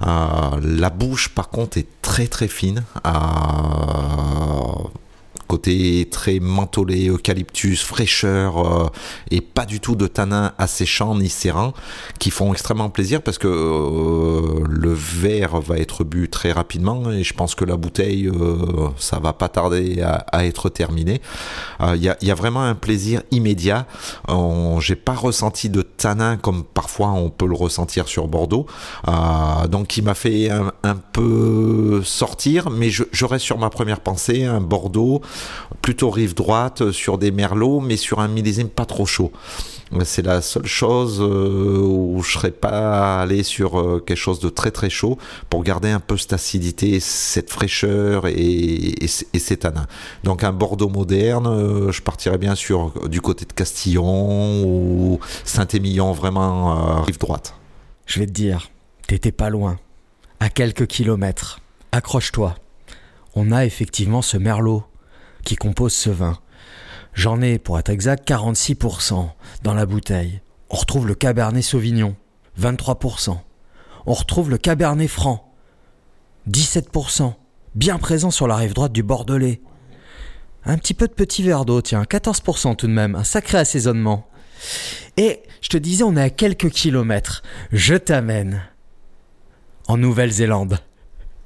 [0.00, 2.82] La bouche, par contre, est très très fine.
[5.54, 8.88] Côté très mentholé, eucalyptus, fraîcheur euh,
[9.30, 11.74] et pas du tout de tanin asséchant ni serrant
[12.18, 17.22] qui font extrêmement plaisir parce que euh, le verre va être bu très rapidement et
[17.22, 21.20] je pense que la bouteille euh, ça va pas tarder à, être terminé.
[21.80, 23.86] Il y a, vraiment un plaisir immédiat.
[24.80, 28.66] J'ai pas ressenti de tanin comme parfois on peut le ressentir sur Bordeaux.
[29.68, 34.00] donc il m'a fait un, un, peu sortir, mais je, je reste sur ma première
[34.00, 35.22] pensée, un Bordeaux
[35.82, 39.32] plutôt rive droite sur des merlots, mais sur un millésime pas trop chaud.
[40.04, 44.48] C'est la seule chose euh, où je serais pas allé sur euh, quelque chose de
[44.48, 45.18] très très chaud
[45.50, 49.58] pour garder un peu cette acidité, cette fraîcheur et, et, et
[50.24, 56.12] Donc un Bordeaux moderne, euh, je partirais bien sur du côté de Castillon ou Saint-Émilion,
[56.12, 57.54] vraiment rive droite.
[58.06, 58.70] Je vais te dire,
[59.06, 59.78] t'étais pas loin,
[60.40, 61.60] à quelques kilomètres.
[61.92, 62.56] Accroche-toi.
[63.36, 64.82] On a effectivement ce merlot
[65.44, 66.38] qui compose ce vin.
[67.12, 69.28] J'en ai, pour être exact, 46%
[69.62, 70.40] dans la bouteille.
[70.70, 72.16] On retrouve le Cabernet Sauvignon,
[72.60, 73.38] 23%.
[74.06, 75.54] On retrouve le Cabernet Franc,
[76.50, 77.34] 17%,
[77.74, 79.60] bien présent sur la rive droite du Bordelais.
[80.64, 84.26] Un petit peu de petit verre d'eau, tiens, 14% tout de même, un sacré assaisonnement.
[85.16, 87.42] Et je te disais, on est à quelques kilomètres.
[87.70, 88.62] Je t'amène
[89.86, 90.78] en Nouvelle-Zélande.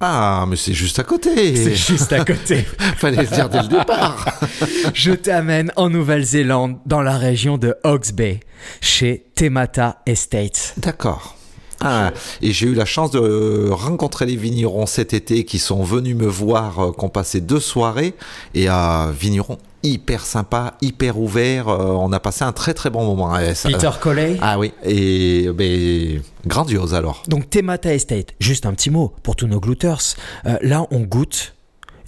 [0.01, 1.57] Ah, mais c'est juste à côté.
[1.57, 2.63] C'est juste à côté.
[2.97, 4.27] Fallait le dire dès le départ.
[4.95, 8.41] Je t'amène en Nouvelle-Zélande, dans la région de Hawke's Bay,
[8.81, 10.75] chez Temata Estates.
[10.77, 11.38] D'accord.
[11.81, 12.13] Ah,
[12.43, 16.27] et j'ai eu la chance de rencontrer les vignerons cet été qui sont venus me
[16.27, 18.15] voir, euh, qu'on passé deux soirées,
[18.55, 21.69] et à vignerons hyper sympa, hyper ouvert.
[21.69, 23.33] euh, on a passé un très très bon moment.
[23.33, 24.37] Ouais, ça- Peter Coley.
[24.41, 27.23] Ah oui, et ben, grandiose alors.
[27.29, 30.01] Donc Temata Estate, juste un petit mot pour tous nos glouters.
[30.47, 31.55] Euh, là, on goûte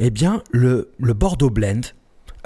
[0.01, 1.83] eh bien, le, le Bordeaux Blend.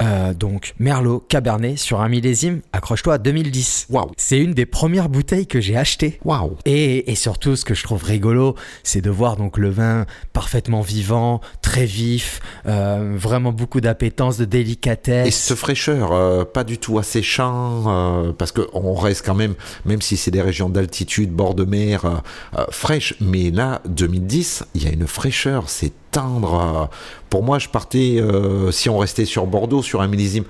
[0.01, 3.87] Euh, donc Merlot Cabernet sur un millésime, accroche-toi à 2010.
[3.91, 4.11] Waouh.
[4.17, 6.19] C'est une des premières bouteilles que j'ai achetées.
[6.25, 6.57] Waouh.
[6.65, 10.81] Et, et surtout, ce que je trouve rigolo, c'est de voir donc le vin parfaitement
[10.81, 15.35] vivant, très vif, euh, vraiment beaucoup d'appétence, de Et délicatesse.
[15.35, 20.31] cette fraîcheur, euh, pas du tout asséchant, parce qu'on reste quand même, même si c'est
[20.31, 22.23] des régions d'altitude, bord de mer,
[22.71, 23.15] fraîche.
[23.21, 26.87] Mais là, 2010, il y a une fraîcheur, c'est euh.
[27.31, 30.45] pour moi, je partais, euh, si on restait sur Bordeaux, sur un millésime,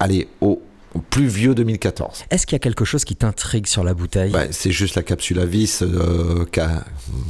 [0.00, 0.60] allez, au,
[1.08, 2.24] plus vieux 2014.
[2.30, 4.30] Est-ce qu'il y a quelque chose qui t'intrigue sur la bouteille?
[4.30, 6.84] Bah, c'est juste la capsule à vis euh, qu'a-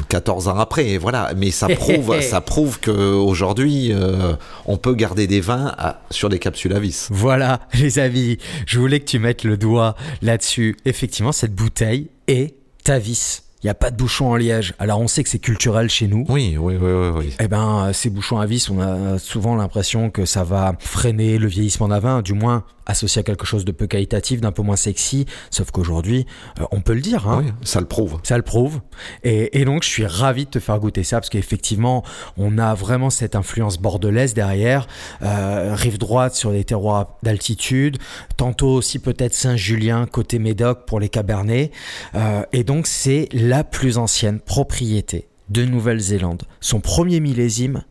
[0.08, 1.32] 14 ans après, voilà.
[1.36, 4.34] Mais ça prouve, ça prouve qu'aujourd'hui, euh,
[4.66, 7.06] on peut garder des vins à- sur des capsules à vis.
[7.10, 10.76] Voilà, les amis, je voulais que tu mettes le doigt là-dessus.
[10.84, 13.44] Effectivement, cette bouteille est ta vis.
[13.62, 14.74] Il n'y a pas de bouchon en liège.
[14.80, 16.24] Alors, on sait que c'est culturel chez nous.
[16.28, 17.08] Oui, oui, oui, oui.
[17.14, 17.36] oui.
[17.38, 21.38] Eh ben, euh, ces bouchons à vis, on a souvent l'impression que ça va freiner
[21.38, 24.62] le vieillissement d'un vin, du moins associé à quelque chose de peu qualitatif, d'un peu
[24.62, 25.26] moins sexy.
[25.50, 26.26] Sauf qu'aujourd'hui,
[26.60, 28.18] euh, on peut le dire, hein, Oui, ça le prouve.
[28.24, 28.80] ça le prouve.
[29.22, 32.02] Et, et donc, je suis ravi de te faire goûter ça parce qu'effectivement,
[32.36, 34.88] on a vraiment cette influence bordelaise derrière.
[35.22, 37.98] Euh, rive droite sur les terroirs d'altitude.
[38.36, 41.70] Tantôt aussi peut-être Saint-Julien côté Médoc pour les Cabernets.
[42.16, 46.44] Euh, et donc, c'est la plus ancienne propriété de Nouvelle-Zélande.
[46.60, 47.84] Son premier millésime,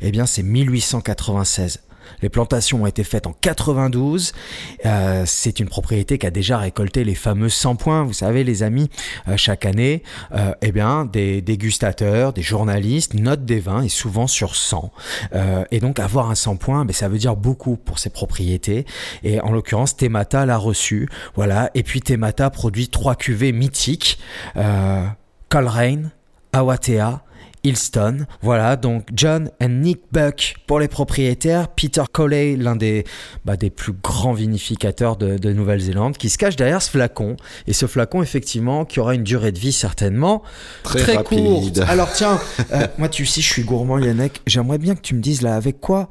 [0.00, 1.82] eh bien, c'est 1896.
[2.22, 4.32] Les plantations ont été faites en 92.
[4.84, 8.02] Euh, c'est une propriété qui a déjà récolté les fameux 100 points.
[8.04, 8.90] Vous savez, les amis,
[9.28, 10.02] euh, chaque année,
[10.34, 14.92] euh, eh bien, des dégustateurs, des journalistes notent des vins et souvent sur 100.
[15.34, 18.86] Euh, et donc, avoir un 100 points, ben, ça veut dire beaucoup pour ces propriétés.
[19.22, 21.08] Et en l'occurrence, Temata l'a reçu.
[21.34, 21.70] Voilà.
[21.74, 24.18] Et puis, Temata produit trois cuvées mythiques.
[25.48, 26.10] Coleraine,
[26.52, 27.22] Awatea,
[27.66, 28.26] Hillston.
[28.42, 33.04] Voilà, donc John and Nick Buck pour les propriétaires, Peter Coley, l'un des,
[33.44, 37.36] bah, des plus grands vinificateurs de, de Nouvelle-Zélande, qui se cache derrière ce flacon.
[37.66, 40.42] Et ce flacon, effectivement, qui aura une durée de vie certainement
[40.82, 41.80] Très courte.
[41.88, 42.38] Alors tiens,
[42.72, 45.56] euh, moi tu sais, je suis gourmand Yannick, j'aimerais bien que tu me dises là,
[45.56, 46.08] avec quoi,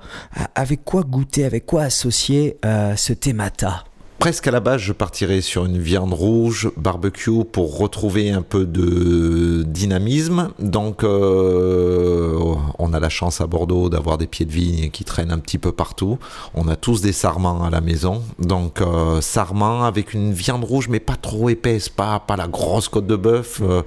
[0.56, 3.86] avec quoi goûter, avec quoi associer euh, ce Temata
[4.18, 8.66] Presque à la base, je partirais sur une viande rouge, barbecue, pour retrouver un peu
[8.66, 10.50] de dynamisme.
[10.58, 15.32] Donc, euh, on a la chance à Bordeaux d'avoir des pieds de vigne qui traînent
[15.32, 16.18] un petit peu partout.
[16.56, 18.24] On a tous des sarments à la maison.
[18.40, 22.88] Donc, euh, sarments avec une viande rouge, mais pas trop épaisse, pas, pas la grosse
[22.88, 23.84] côte de bœuf, euh,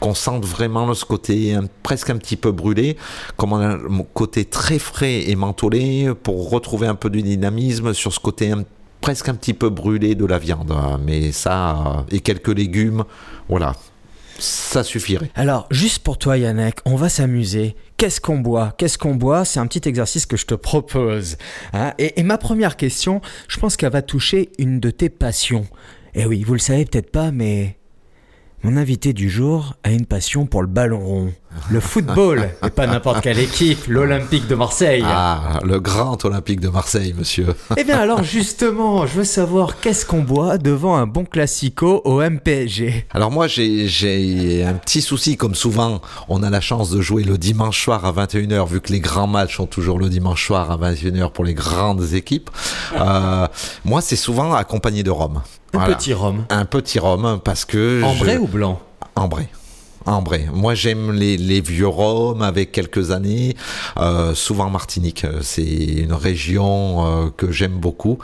[0.00, 2.96] qu'on sente vraiment ce côté un- presque un petit peu brûlé,
[3.36, 7.92] comme on a le côté très frais et mentholé, pour retrouver un peu de dynamisme
[7.92, 8.62] sur ce côté un
[9.02, 13.04] presque un petit peu brûlé de la viande, hein, mais ça, euh, et quelques légumes,
[13.50, 13.74] voilà,
[14.38, 15.30] ça suffirait.
[15.34, 17.76] Alors, juste pour toi, Yannick, on va s'amuser.
[17.98, 18.74] Qu'est-ce qu'on boit?
[18.78, 19.44] Qu'est-ce qu'on boit?
[19.44, 21.36] C'est un petit exercice que je te propose.
[21.74, 21.92] hein.
[21.98, 25.66] et, et ma première question, je pense qu'elle va toucher une de tes passions.
[26.14, 27.76] Eh oui, vous le savez peut-être pas, mais
[28.64, 31.32] mon invité du jour a une passion pour le ballon rond.
[31.70, 35.02] Le football, et pas n'importe quelle équipe, l'Olympique de Marseille.
[35.04, 37.54] Ah, le grand Olympique de Marseille, monsieur.
[37.76, 42.20] Eh bien alors justement, je veux savoir qu'est-ce qu'on boit devant un bon classico au
[42.22, 43.06] MPSG.
[43.10, 47.36] Alors moi, j'ai- un petit souci, comme souvent, on a la chance de jouer le
[47.36, 50.76] dimanche soir à 21h, vu que les grands matchs sont toujours le dimanche soir à
[50.76, 52.50] 21h pour les grandes équipes.
[52.98, 53.46] Euh,
[53.84, 55.42] moi, c'est souvent accompagné de rhum.
[55.74, 55.94] Un Voilà.
[55.96, 56.44] petit rhum.
[56.50, 58.02] Un petit rhum, parce que...
[58.02, 58.80] Ambré je- ou blanc?
[59.16, 59.48] Ambré.
[60.04, 60.48] Ambré.
[60.52, 63.56] Moi, j'aime les, les vieux rhums avec quelques années.
[63.98, 68.18] Euh, souvent Martinique, euh, c'est une région euh, que j'aime beaucoup.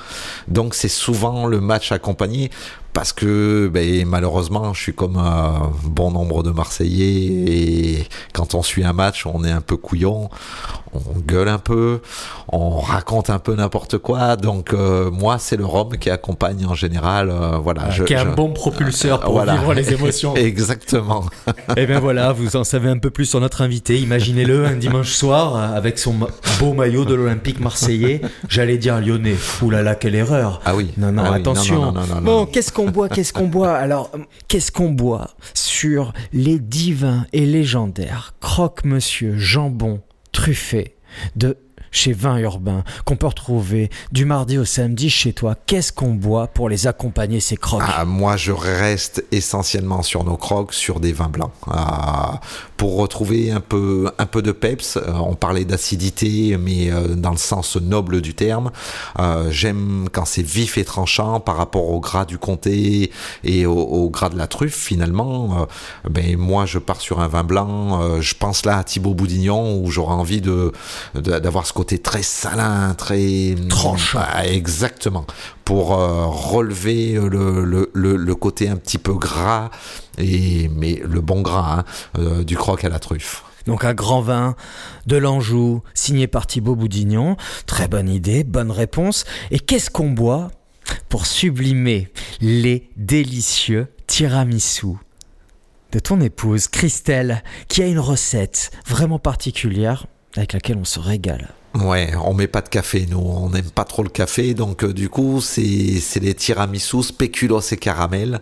[0.49, 2.51] Donc, c'est souvent le match accompagné
[2.93, 8.62] parce que ben, malheureusement, je suis comme un bon nombre de Marseillais et quand on
[8.62, 10.28] suit un match, on est un peu couillon,
[10.95, 12.01] on gueule un peu,
[12.49, 14.36] on raconte un peu n'importe quoi.
[14.36, 17.30] Donc, euh, moi, c'est le rhum qui accompagne en général.
[17.30, 19.57] euh, voilà, je- qui est un bon propulseur pour Voilà.
[19.57, 20.34] vivre les émotions.
[20.36, 21.24] Exactement.
[21.76, 23.99] Et bien voilà, vous en savez un peu plus sur notre invité.
[24.01, 26.14] Imaginez-le un dimanche soir euh, avec son
[26.59, 28.22] beau maillot de l'Olympique marseillais.
[28.49, 29.36] J'allais dire lyonnais.
[29.62, 30.61] Ouh là là, quelle erreur.
[30.64, 30.91] Ah oui.
[30.97, 31.76] Non, non, Ah oui, attention.
[31.76, 32.20] non, non, non, non, non.
[32.22, 33.74] bon, qu'est-ce qu'on Qu'est-ce qu'on boit?
[33.74, 34.11] Alors,
[34.49, 40.01] qu'est-ce qu'on boit sur les divins et légendaires croque-monsieur jambon
[40.32, 40.97] truffé
[41.36, 41.57] de
[41.91, 45.55] chez Vin Urbain, qu'on peut retrouver du mardi au samedi chez toi.
[45.66, 50.36] Qu'est-ce qu'on boit pour les accompagner ces crocs ah, Moi, je reste essentiellement sur nos
[50.36, 51.53] crocs, sur des vins blancs.
[51.66, 52.41] Ah,
[52.79, 57.33] pour retrouver un peu, un peu de peps, euh, on parlait d'acidité, mais euh, dans
[57.33, 58.70] le sens noble du terme.
[59.18, 63.11] Euh, j'aime quand c'est vif et tranchant par rapport au gras du comté
[63.43, 65.66] et au, gras de la truffe, finalement.
[66.09, 68.20] ben, moi, je pars sur un vin blanc.
[68.20, 70.72] je pense là à Thibaut Boudignon, où j'aurais envie de,
[71.14, 73.57] d'avoir ce côté très salin, très...
[73.68, 74.20] Tranchant.
[74.22, 75.26] Ah, exactement.
[75.69, 79.69] Pour relever le, côté un petit peu gras,
[80.16, 81.85] et, mais le bon gras
[82.16, 83.45] hein, du croque à la truffe.
[83.66, 84.57] Donc un grand vin
[85.05, 87.37] de l'Anjou, signé par Thibaut Boudignon.
[87.66, 89.27] Très bonne idée, bonne réponse.
[89.51, 90.51] Et qu'est-ce qu'on boit
[91.11, 92.09] pour sublimer
[92.41, 94.95] les délicieux tiramisu
[95.93, 101.49] de ton épouse Christelle, qui a une recette vraiment particulière avec laquelle on se régale?
[101.81, 104.93] Ouais, on met pas de café, nous, on n'aime pas trop le café, donc euh,
[104.93, 108.41] du coup, c'est les tiramisu spéculoos et caramel.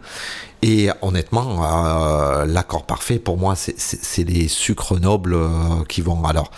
[0.62, 5.48] Et honnêtement, euh, l'accord parfait pour moi, c'est les sucres nobles euh,
[5.88, 6.24] qui vont.
[6.24, 6.50] Alors,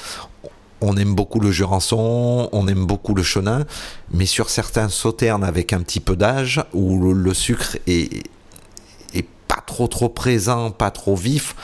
[0.81, 3.65] on aime beaucoup le Jurançon, on aime beaucoup le Chenin,
[4.13, 8.23] mais sur certains sauternes avec un petit peu d'âge, où le, sucre est,
[9.15, 11.57] est pas trop trop présent, pas trop vif,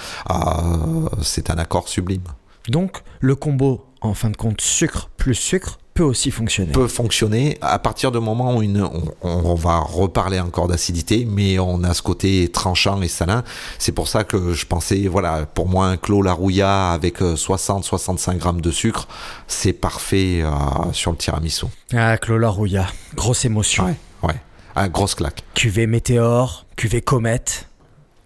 [1.22, 2.24] c'est un accord sublime.
[2.68, 6.72] Donc, le combo en fin de compte, sucre plus sucre peut aussi fonctionner.
[6.72, 8.86] Peut fonctionner à partir du moment où une,
[9.22, 13.44] on, va reparler encore d'acidité, mais on a ce côté tranchant et salin.
[13.78, 18.34] C'est pour ça que je pensais, voilà, pour moi, un Clos Larouilla avec 60-65 euh,
[18.34, 19.07] grammes de sucre,
[19.46, 20.50] c'est parfait euh,
[20.92, 21.66] sur le tiramisu.
[21.94, 23.84] Ah, Clos Larouilla, grosse émotion.
[23.84, 23.94] Ouais,
[24.24, 24.40] ouais.
[24.74, 25.44] Ah, grosse claque.
[25.55, 27.68] Cuvée météore, cuvée comète.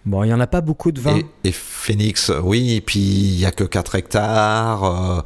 [0.06, 1.18] Bon, il n'y en a pas beaucoup de vin.
[1.44, 5.20] Et, Phoenix, oui, et puis il n'y a que 4 hectares, euh,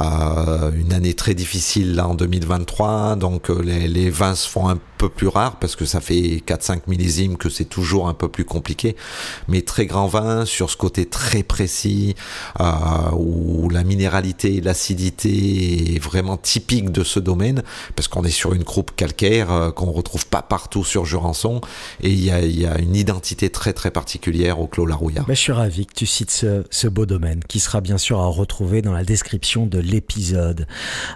[0.00, 4.78] euh, une année très difficile en 2023, donc euh, les, les, vins se font un
[4.98, 8.44] peu plus rares parce que ça fait 4-5 millésimes que c'est toujours un peu plus
[8.44, 8.96] compliqué,
[9.46, 12.14] mais très grand vin sur ce côté très précis
[13.12, 17.62] où la minéralité et l'acidité est vraiment typique de ce domaine
[17.96, 21.60] parce qu'on est sur une croupe calcaire qu'on retrouve pas partout sur Jurançon
[22.02, 25.24] et il y a, y a une identité très très particulière au Clos Larouilla.
[25.28, 26.30] je suis ravi que tu cites
[26.70, 30.66] ce, beau domaine qui sera bien sûr à retrouver dans la description de l'épisode.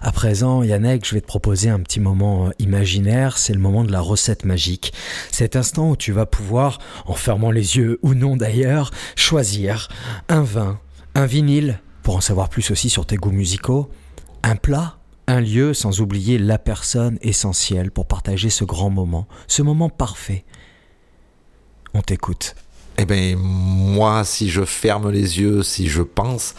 [0.00, 3.71] À présent, Yannick, je vais te proposer un petit moment euh, imaginaire, c'est le moment
[3.84, 4.92] de la recette magique.
[5.30, 9.88] Cet instant où tu vas pouvoir, en fermant les yeux ou non d'ailleurs, choisir
[10.28, 10.78] un vin,
[11.14, 13.90] un vinyle, pour en savoir plus aussi sur tes goûts musicaux,
[14.42, 19.62] un plat un lieu sans oublier la personne essentielle pour partager ce grand moment, ce
[19.62, 20.44] moment parfait.
[21.94, 22.54] On t'écoute.
[23.02, 26.54] Eh bien, moi, si je ferme les yeux, si je pense,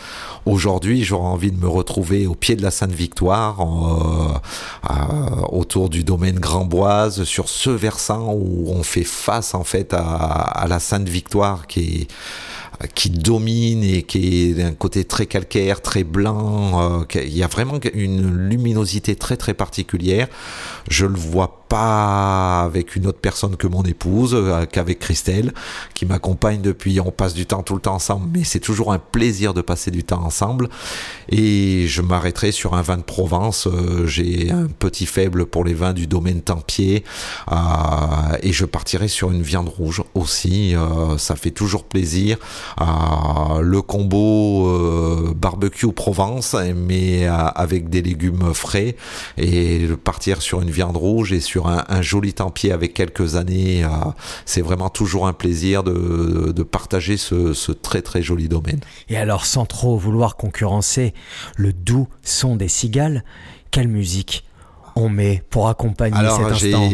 [0.45, 4.33] aujourd'hui, j'aurais envie de me retrouver au pied de la Sainte-Victoire, euh,
[4.91, 10.65] euh, autour du domaine Grandboise, sur ce versant où on fait face, en fait, à,
[10.67, 12.07] la Sainte-Victoire qui est
[12.95, 16.99] qui domine et qui est d'un côté très calcaire, très blanc.
[16.99, 20.27] Euh, il y a vraiment une luminosité très très particulière.
[20.89, 25.55] Je le vois pas avec une autre personne que mon épouse, euh, qu'avec Christelle,
[25.95, 26.99] qui m'accompagne depuis.
[26.99, 29.89] On passe du temps tout le temps ensemble, mais c'est toujours un plaisir de passer
[29.89, 30.69] du temps ensemble.
[31.29, 33.65] Et je m'arrêterai sur un vin de Provence.
[33.65, 37.03] Euh, j'ai un petit faible pour les vins du domaine Tempier,
[38.43, 40.75] et je partirai sur une viande rouge aussi.
[41.17, 42.37] ça fait toujours plaisir
[43.61, 48.95] le combo euh, barbecue Provence, mais avec des légumes frais,
[49.37, 53.89] et partir sur une viande rouge et sur un, joli tempier avec quelques années, euh,
[54.45, 58.79] c'est vraiment toujours un plaisir de, partager ce, ce, très très joli domaine.
[59.09, 61.13] Et alors, sans trop vouloir concurrencer
[61.55, 63.23] le doux son des cigales,
[63.71, 64.43] quelle musique
[64.95, 66.89] on met pour accompagner Alors, cet instant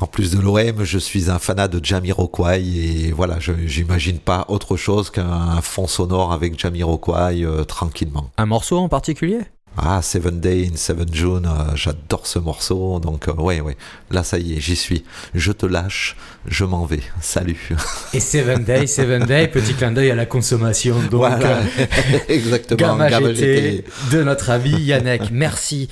[0.00, 4.44] En plus de l'OM, je suis un fanat de Jamiroquai et voilà, je j'imagine pas
[4.48, 8.30] autre chose qu'un fond sonore avec Jamiroquai euh, tranquillement.
[8.38, 9.40] Un morceau en particulier?
[9.78, 12.98] Ah, Seven Day in Seven June, euh, j'adore ce morceau.
[12.98, 13.76] Donc, euh, ouais, ouais.
[14.10, 15.04] Là, ça y est, j'y suis.
[15.34, 16.16] Je te lâche,
[16.46, 17.02] je m'en vais.
[17.20, 17.70] Salut.
[18.14, 20.98] Et Seven Day, Seven Day, petit clin d'œil à la consommation.
[20.98, 21.60] Donc, voilà.
[22.28, 22.96] exactement.
[22.96, 25.30] Gamma, de notre ami Yannick.
[25.30, 25.88] Merci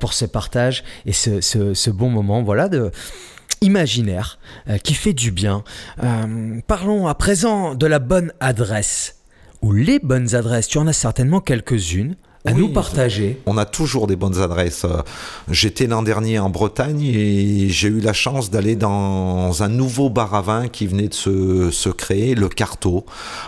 [0.00, 2.90] pour ce partage et ce, ce, bon moment, voilà, de
[3.60, 4.38] imaginaire
[4.82, 5.62] qui fait du bien.
[6.66, 9.16] parlons à présent de la bonne adresse
[9.62, 10.68] ou les bonnes adresses.
[10.68, 12.16] Tu en as certainement quelques-unes
[12.46, 13.40] à nous partager.
[13.46, 14.84] On a toujours des bonnes adresses.
[14.84, 15.02] Euh,
[15.50, 20.34] j'étais l'an dernier en Bretagne et j'ai eu la chance d'aller dans un nouveau bar
[20.34, 21.14] à vin qui venait de
[21.70, 23.04] se, créer, le Carto,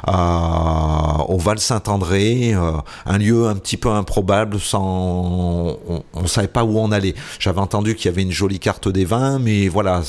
[0.07, 2.73] au Val Saint-André, euh,
[3.07, 5.79] un lieu un petit peu improbable, sans,
[6.15, 7.15] on ne savait pas où on allait.
[7.39, 10.03] J'avais entendu qu'il y avait une jolie carte des vins, mais voilà.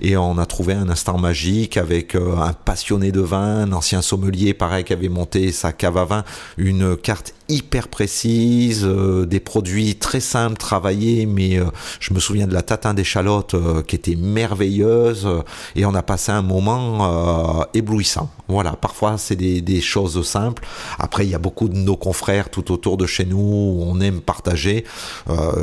[0.00, 4.02] Et on a trouvé un instant magique avec euh, un passionné de vin, un ancien
[4.02, 6.24] sommelier, pareil, qui avait monté sa cave à vin,
[6.56, 11.64] une carte hyper précise, euh, des produits très simples, travaillés, mais euh,
[12.00, 15.28] je me souviens de la tatin d'échalote euh, qui était merveilleuse
[15.74, 18.30] et on a passé un moment éblouissant.
[18.48, 20.62] Voilà, parfois c'est des, choses simples.
[20.98, 24.00] Après, il y a beaucoup de nos confrères tout autour de chez nous où on
[24.00, 24.84] aime partager.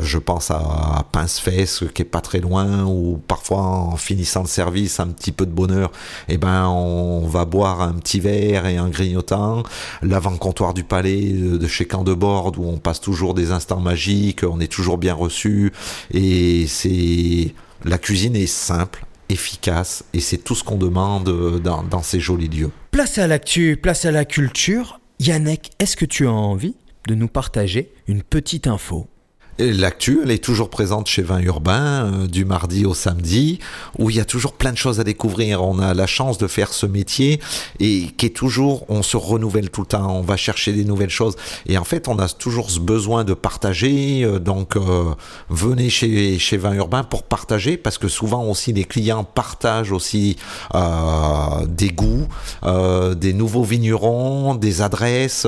[0.02, 5.00] je pense à Pince-Fesse qui est pas très loin, ou parfois en finissant le service,
[5.00, 5.90] un petit peu de bonheur,
[6.28, 9.62] et eh ben on va boire un petit verre et un grignotant.
[10.02, 14.60] L'avant-comptoir du palais de chez Camp de Où on passe toujours des instants magiques, on
[14.60, 15.72] est toujours bien reçu
[16.10, 22.02] et c'est la cuisine est simple, efficace et c'est tout ce qu'on demande dans, dans,
[22.02, 22.70] ces jolis lieux.
[22.90, 25.00] Place à l'actu, place à la culture.
[25.18, 26.76] Yannick, est-ce que tu as envie
[27.06, 29.06] de nous partager une petite info?
[29.60, 33.58] L'actu, elle est toujours présente chez Vin Urbain, euh, du mardi au samedi,
[33.98, 35.62] où il y a toujours plein de choses à découvrir.
[35.62, 37.40] On a la chance de faire ce métier
[37.78, 41.10] et qui est toujours, on se renouvelle tout le temps, on va chercher des nouvelles
[41.10, 41.36] choses.
[41.66, 44.24] Et en fait, on a toujours ce besoin de partager.
[44.24, 45.14] Euh, donc, euh,
[45.50, 50.36] venez chez, chez Vin Urbain pour partager, parce que souvent aussi les clients partagent aussi
[51.68, 52.26] des goûts,
[53.16, 55.46] des nouveaux vignerons, des adresses,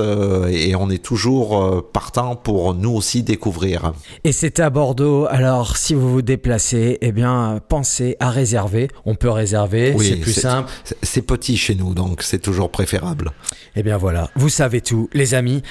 [0.49, 3.93] et on est toujours partant pour nous aussi découvrir.
[4.23, 5.27] Et c'est à Bordeaux.
[5.29, 8.89] Alors, si vous vous déplacez, eh bien, pensez à réserver.
[9.05, 10.71] On peut réserver, c'est plus simple.
[11.01, 13.31] C'est petit chez nous, donc c'est toujours préférable.
[13.75, 15.61] Eh bien voilà, vous savez tout, les amis.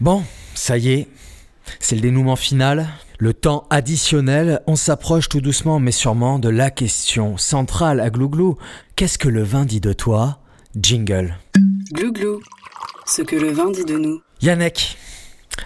[0.00, 0.22] Bon,
[0.54, 1.08] ça y est,
[1.80, 2.88] c'est le dénouement final.
[3.18, 8.58] Le temps additionnel, on s'approche tout doucement mais sûrement de la question centrale à Glouglou.
[8.94, 10.40] Qu'est-ce que le vin dit de toi?
[10.78, 11.34] Jingle.
[11.92, 12.42] Glouglou,
[13.06, 14.20] ce que le vin dit de nous.
[14.42, 14.98] Yannick,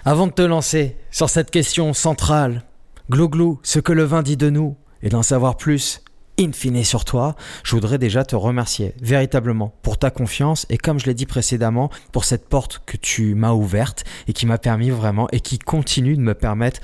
[0.05, 2.63] avant de te lancer sur cette question centrale,
[3.11, 6.03] glou ce que le vin dit de nous, et d'en savoir plus,
[6.39, 10.99] in fine sur toi, je voudrais déjà te remercier véritablement pour ta confiance et comme
[10.99, 14.91] je l'ai dit précédemment, pour cette porte que tu m'as ouverte et qui m'a permis
[14.91, 16.81] vraiment et qui continue de me permettre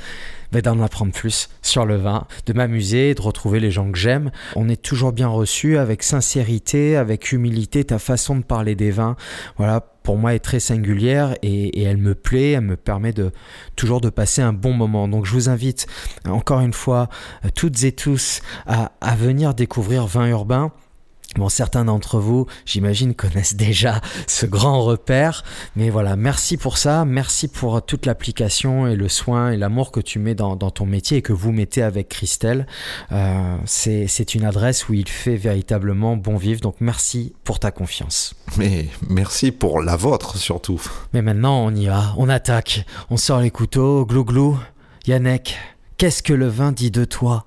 [0.53, 4.31] bah, d'en apprendre plus sur le vin, de m'amuser, de retrouver les gens que j'aime.
[4.55, 9.17] On est toujours bien reçu avec sincérité, avec humilité, ta façon de parler des vins.
[9.57, 13.33] Voilà, pour moi est très singulière et, elle me plaît, elle me permet de
[13.75, 15.09] toujours de passer un bon moment.
[15.09, 15.89] Donc je vous invite
[16.25, 17.09] encore une fois
[17.57, 20.71] toutes et tous à, à venir découvrir Vin Urbain.
[21.35, 25.45] Bon, certains d'entre vous, j'imagine, connaissent déjà ce grand repère.
[25.75, 27.05] Mais voilà, merci pour ça.
[27.05, 31.19] Merci pour toute l'application et le soin et l'amour que tu mets dans, ton métier
[31.19, 32.67] et que vous mettez avec Christelle.
[33.13, 36.61] Euh, c'est une adresse où il fait véritablement bon vivre.
[36.61, 38.35] Donc merci pour ta confiance.
[38.57, 40.81] Mais merci pour la vôtre surtout.
[41.13, 42.15] Mais maintenant, on y va.
[42.17, 42.87] On attaque.
[43.11, 44.07] On sort les couteaux.
[44.07, 44.59] Glou glou.
[45.07, 45.57] Yannick,
[45.99, 47.47] qu'est-ce que le vin dit de toi?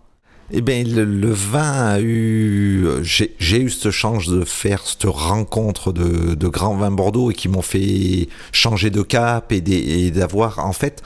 [0.51, 2.87] Eh bien, le, vin a eu.
[3.01, 7.47] J'ai eu cette chance de faire cette rencontre de, de grands vins Bordeaux et qui
[7.47, 11.03] m'ont fait changer de cap et d'avoir en fait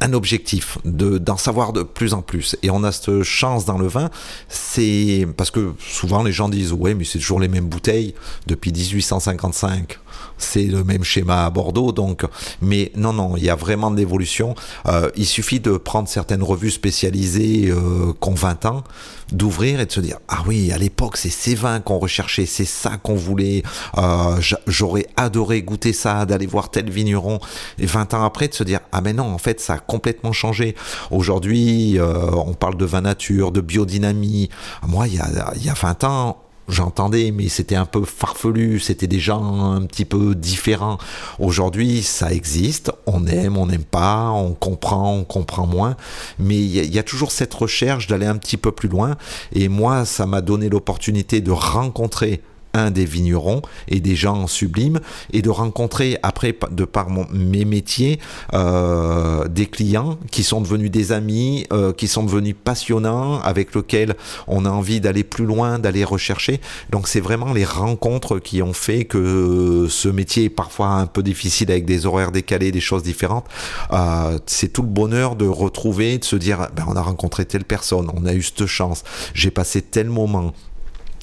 [0.00, 2.56] un objectif, d'en savoir de plus en plus.
[2.62, 4.10] Et on a cette chance dans le vin,
[4.48, 8.14] c'est parce que souvent les gens disent ouais mais c'est toujours les mêmes bouteilles
[8.46, 9.98] depuis 1855
[10.38, 11.92] c'est le même schéma à Bordeaux.
[11.92, 12.24] Donc,
[12.60, 14.54] mais non, non, il y a vraiment de l'évolution.
[14.86, 18.84] Euh, il suffit de prendre certaines revues spécialisées euh, qui ont 20 ans,
[19.32, 22.64] d'ouvrir et de se dire ah oui, à l'époque c'est ces vins qu'on recherchait, c'est
[22.64, 23.62] ça qu'on voulait.
[23.98, 27.38] Euh, j'aurais adoré goûter ça, d'aller voir tel vigneron.
[27.78, 30.32] Et 20 ans après, de se dire ah mais non, en fait ça a complètement
[30.32, 30.74] changé.
[31.10, 34.50] Aujourd'hui, on parle de vin nature, de biodynamie.
[34.86, 38.80] Moi, il y a, il y a 20 ans, j'entendais, mais c'était un peu farfelu,
[38.80, 40.98] c'était des gens un petit peu différents.
[41.38, 45.96] Aujourd'hui, ça existe, on aime, on n'aime pas, on comprend, on comprend moins,
[46.38, 49.16] mais il y, a toujours cette recherche d'aller un petit peu plus loin,
[49.52, 52.40] et moi, ça m'a donné l'opportunité de rencontrer
[52.74, 55.00] un des vignerons et des gens sublimes
[55.32, 58.18] et de rencontrer après de par mon, mes métiers
[58.52, 64.14] euh, des clients qui sont devenus des amis, euh, qui sont devenus passionnants, avec lesquels
[64.46, 66.60] on a envie d'aller plus loin, d'aller rechercher.
[66.90, 71.22] Donc c'est vraiment les rencontres qui ont fait que ce métier est parfois un peu
[71.22, 73.46] difficile avec des horaires décalés, des choses différentes.
[73.92, 77.64] Euh, c'est tout le bonheur de retrouver, de se dire ben, on a rencontré telle
[77.64, 79.04] personne, on a eu cette chance,
[79.34, 80.52] j'ai passé tel moment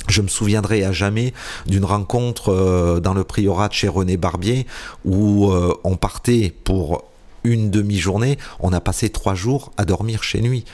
[0.07, 1.33] je me souviendrai à jamais
[1.67, 4.65] d'une rencontre euh, dans le priorat chez René Barbier
[5.05, 7.10] où euh, on partait pour
[7.43, 10.65] une demi-journée, on a passé trois jours à dormir chez lui.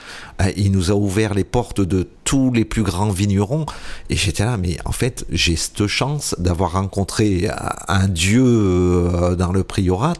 [0.41, 3.65] Euh, Il nous a ouvert les portes de tous les plus grands vignerons.
[4.09, 7.49] Et j'étais là, mais en fait, j'ai cette chance d'avoir rencontré
[7.88, 10.13] un dieu euh, dans le priorat,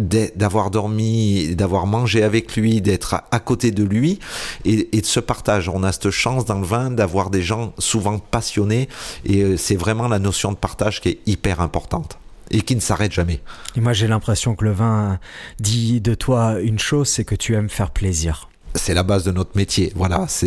[0.00, 4.18] d'avoir dormi, d'avoir mangé avec lui, d'être à- côté de lui
[4.64, 5.68] et, et de ce partage.
[5.68, 8.88] On a cette chance dans le vin d'avoir des gens souvent passionnés
[9.24, 12.18] et euh, c'est vraiment la notion de partage qui est hyper importante
[12.50, 13.40] et qui ne s'arrête jamais.
[13.76, 15.18] Et moi, j'ai l'impression que le vin
[15.58, 18.48] dit de toi une chose, c'est que tu aimes faire plaisir.
[18.74, 19.92] C'est la base de notre métier.
[19.96, 20.46] Voilà, c'est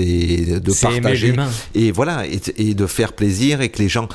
[0.59, 1.35] de partager
[1.75, 4.07] et voilà et, et de faire plaisir et que les gens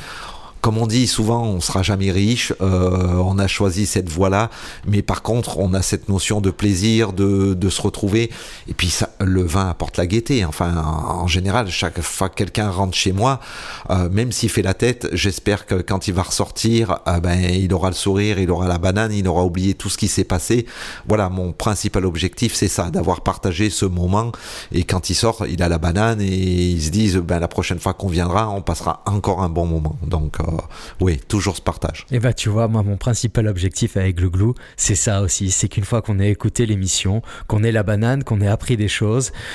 [0.60, 2.52] comme on dit souvent, on sera jamais riche.
[2.60, 4.50] euh, on a choisi cette voie-là,
[4.86, 8.30] mais par contre, on a cette notion de plaisir, de, de se retrouver.
[8.68, 10.44] Et puis, ça, le vin apporte la gaieté.
[10.44, 13.40] Enfin, en, général, chaque fois que quelqu'un rentre chez moi,
[13.90, 17.72] euh, même s'il fait la tête, j'espère que quand il va ressortir, euh, ben, il
[17.72, 20.66] aura le sourire, il aura la banane, il aura oublié tout ce qui s'est passé.
[21.06, 24.32] Voilà, mon principal objectif, c'est ça, d'avoir partagé ce moment.
[24.72, 27.78] Et quand il sort, il a la banane et ils se disent, ben, la prochaine
[27.78, 29.96] fois qu'on viendra, on passera encore un bon moment.
[30.06, 30.44] Donc, euh,
[31.00, 32.06] oui, toujours ce partage.
[32.10, 35.84] Et bah tu vois, moi mon principal objectif avec Glouglou, c'est ça aussi, c'est qu'une
[35.84, 39.07] fois qu'on ait écouté l'émission, qu'on ait la banane, qu'on ait appris des choses,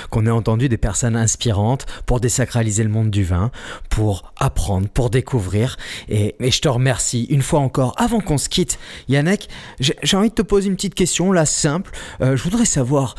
[0.10, 3.52] qu'on ait entendu des personnes inspirantes pour désacraliser le monde du vin,
[3.90, 5.78] pour apprendre, pour découvrir.
[6.10, 7.94] Et, je te remercie une fois encore.
[7.98, 9.50] Avant qu'on se quitte, Yannick,
[9.80, 11.92] j'ai envie de te poser une petite question là, simple.
[12.22, 13.16] Euh, je voudrais savoir,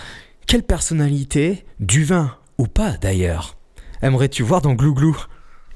[0.47, 3.57] quelle personnalité, du vin ou pas d'ailleurs,
[4.03, 5.16] aimerais-tu voir dans Glouglou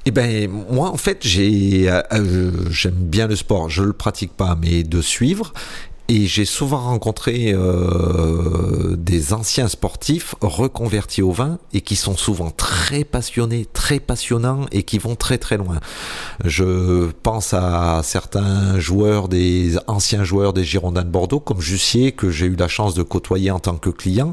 [0.05, 4.57] Eh ben moi en fait euh, euh, j'aime bien le sport, je le pratique pas
[4.61, 5.53] mais de suivre
[6.09, 12.51] et j'ai souvent rencontré euh, des anciens sportifs reconvertis au vin et qui sont souvent
[12.51, 15.81] très passionnés, très passionnants et qui vont très très loin.
[16.45, 22.31] Je pense à certains joueurs, des anciens joueurs des Girondins de Bordeaux comme Jussier que
[22.31, 24.33] j'ai eu la chance de côtoyer en tant que client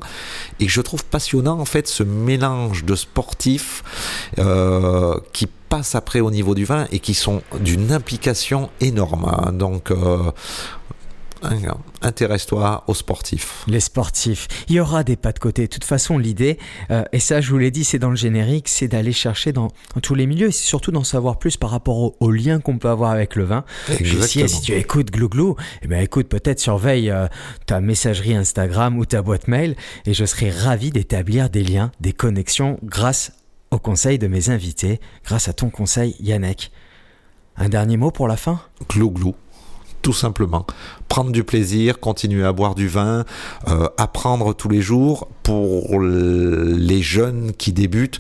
[0.62, 3.84] et je trouve passionnant en fait ce mélange de sportifs
[4.40, 9.26] euh, qui passent après au niveau du vin et qui sont d'une implication énorme.
[9.26, 9.52] hein.
[9.52, 10.32] Donc, euh,
[12.02, 13.64] intéresse-toi aux sportifs.
[13.68, 14.48] Les sportifs.
[14.68, 15.64] Il y aura des pas de côté.
[15.64, 16.58] De toute façon, l'idée,
[16.92, 19.70] euh, et ça je vous l'ai dit, c'est dans le générique, c'est d'aller chercher dans,
[19.94, 22.60] dans tous les milieux et c'est surtout d'en savoir plus par rapport au, au lien
[22.60, 23.64] qu'on peut avoir avec le vin.
[23.88, 27.28] Si, si tu écoutes Glouglou, eh ben écoute, peut-être surveille euh,
[27.66, 29.76] ta messagerie Instagram ou ta boîte mail
[30.06, 33.32] et je serai ravi d'établir des liens, des connexions grâce
[33.72, 36.72] au conseil de mes invités, grâce à ton conseil Yannick.
[37.58, 38.60] Un dernier mot pour la fin?
[38.90, 39.36] Glou glou.
[40.06, 40.68] Tout simplement.
[41.08, 43.26] Prendre du plaisir, continuer à boire du vin,
[43.68, 45.28] euh, apprendre tous les jours.
[45.42, 48.20] Pour les jeunes qui débutent,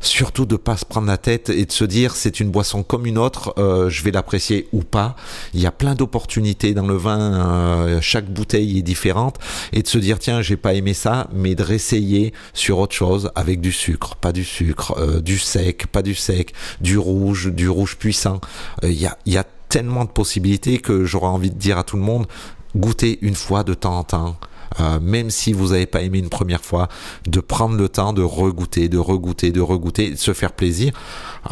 [0.00, 3.06] surtout de pas se prendre la tête et de se dire c'est une boisson comme
[3.06, 5.16] une autre, euh, je vais l'apprécier ou pas.
[5.52, 9.36] Il y a plein d'opportunités dans le vin, euh, chaque bouteille est différente
[9.72, 13.30] et de se dire tiens j'ai pas aimé ça, mais de réessayer sur autre chose
[13.34, 17.68] avec du sucre, pas du sucre, euh, du sec, pas du sec, du rouge, du
[17.68, 18.40] rouge puissant.
[18.84, 19.44] Il y y a
[19.76, 22.26] tellement de possibilités que j'aurais envie de dire à tout le monde
[22.74, 24.36] goûtez une fois de temps en temps.
[24.80, 26.88] Euh, même si vous n'avez pas aimé une première fois,
[27.26, 30.94] de prendre le temps de regoûter, de regoûter, de regoûter, de se faire plaisir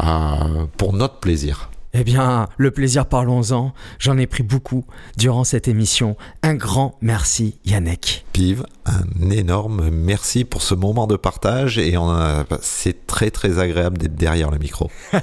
[0.03, 1.69] euh, pour notre plaisir.
[1.97, 3.71] Eh bien, le plaisir, parlons-en.
[3.99, 4.83] J'en ai pris beaucoup
[5.17, 6.17] durant cette émission.
[6.43, 8.25] Un grand merci, Yannick.
[8.33, 11.95] Pive, un énorme merci pour ce moment de partage et
[12.59, 14.91] c'est très très agréable d'être derrière le micro.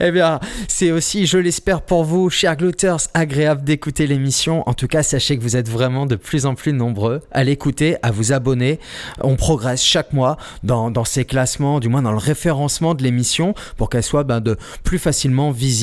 [0.00, 4.66] Eh bien, c'est aussi, je l'espère pour vous, chers glouters, agréable d'écouter l'émission.
[4.68, 7.96] En tout cas, sachez que vous êtes vraiment de plus en plus nombreux à l'écouter,
[8.02, 8.80] à vous abonner.
[9.20, 13.54] On progresse chaque mois dans, dans ces classements, du moins dans le référencement de l'émission,
[13.76, 15.73] pour qu'elle soit ben, de plus facilement visible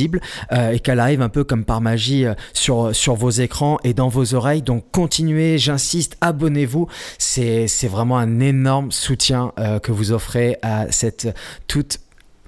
[0.51, 4.07] euh, et qu'elle arrive un peu comme par magie euh, sur, vos écrans et dans
[4.07, 4.61] vos oreilles.
[4.61, 6.87] Donc, continuez, j'insiste, abonnez-vous.
[7.17, 11.35] C'est vraiment un énorme soutien euh, que vous offrez à cette
[11.67, 11.99] toute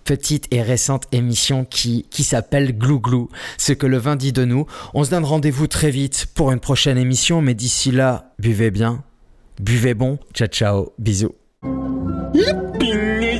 [0.03, 4.43] petite et récente émission qui, qui s'appelle Glou Glou, ce que le vin dit de
[4.43, 4.65] nous.
[4.93, 9.03] On se donne rendez-vous très vite pour une prochaine émission, mais d'ici là, buvez bien,
[9.59, 11.35] buvez bon, ciao ciao, bisous.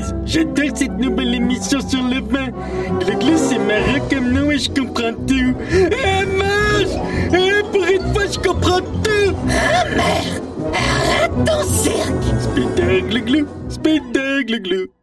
[0.04, 2.48] Punaise, j'adore cette nouvelle émission sur le vin.
[3.00, 5.56] Le glou, c'est marrant comme nom et je comprends tout.
[6.06, 6.96] Ah, mange!
[7.34, 9.36] Ah, pour une fois, je comprends tout!
[9.50, 10.44] Ah, merde!
[10.74, 12.24] Arrête ton cirque!
[12.40, 13.48] Speeder, glou,
[14.48, 15.03] glou, glou!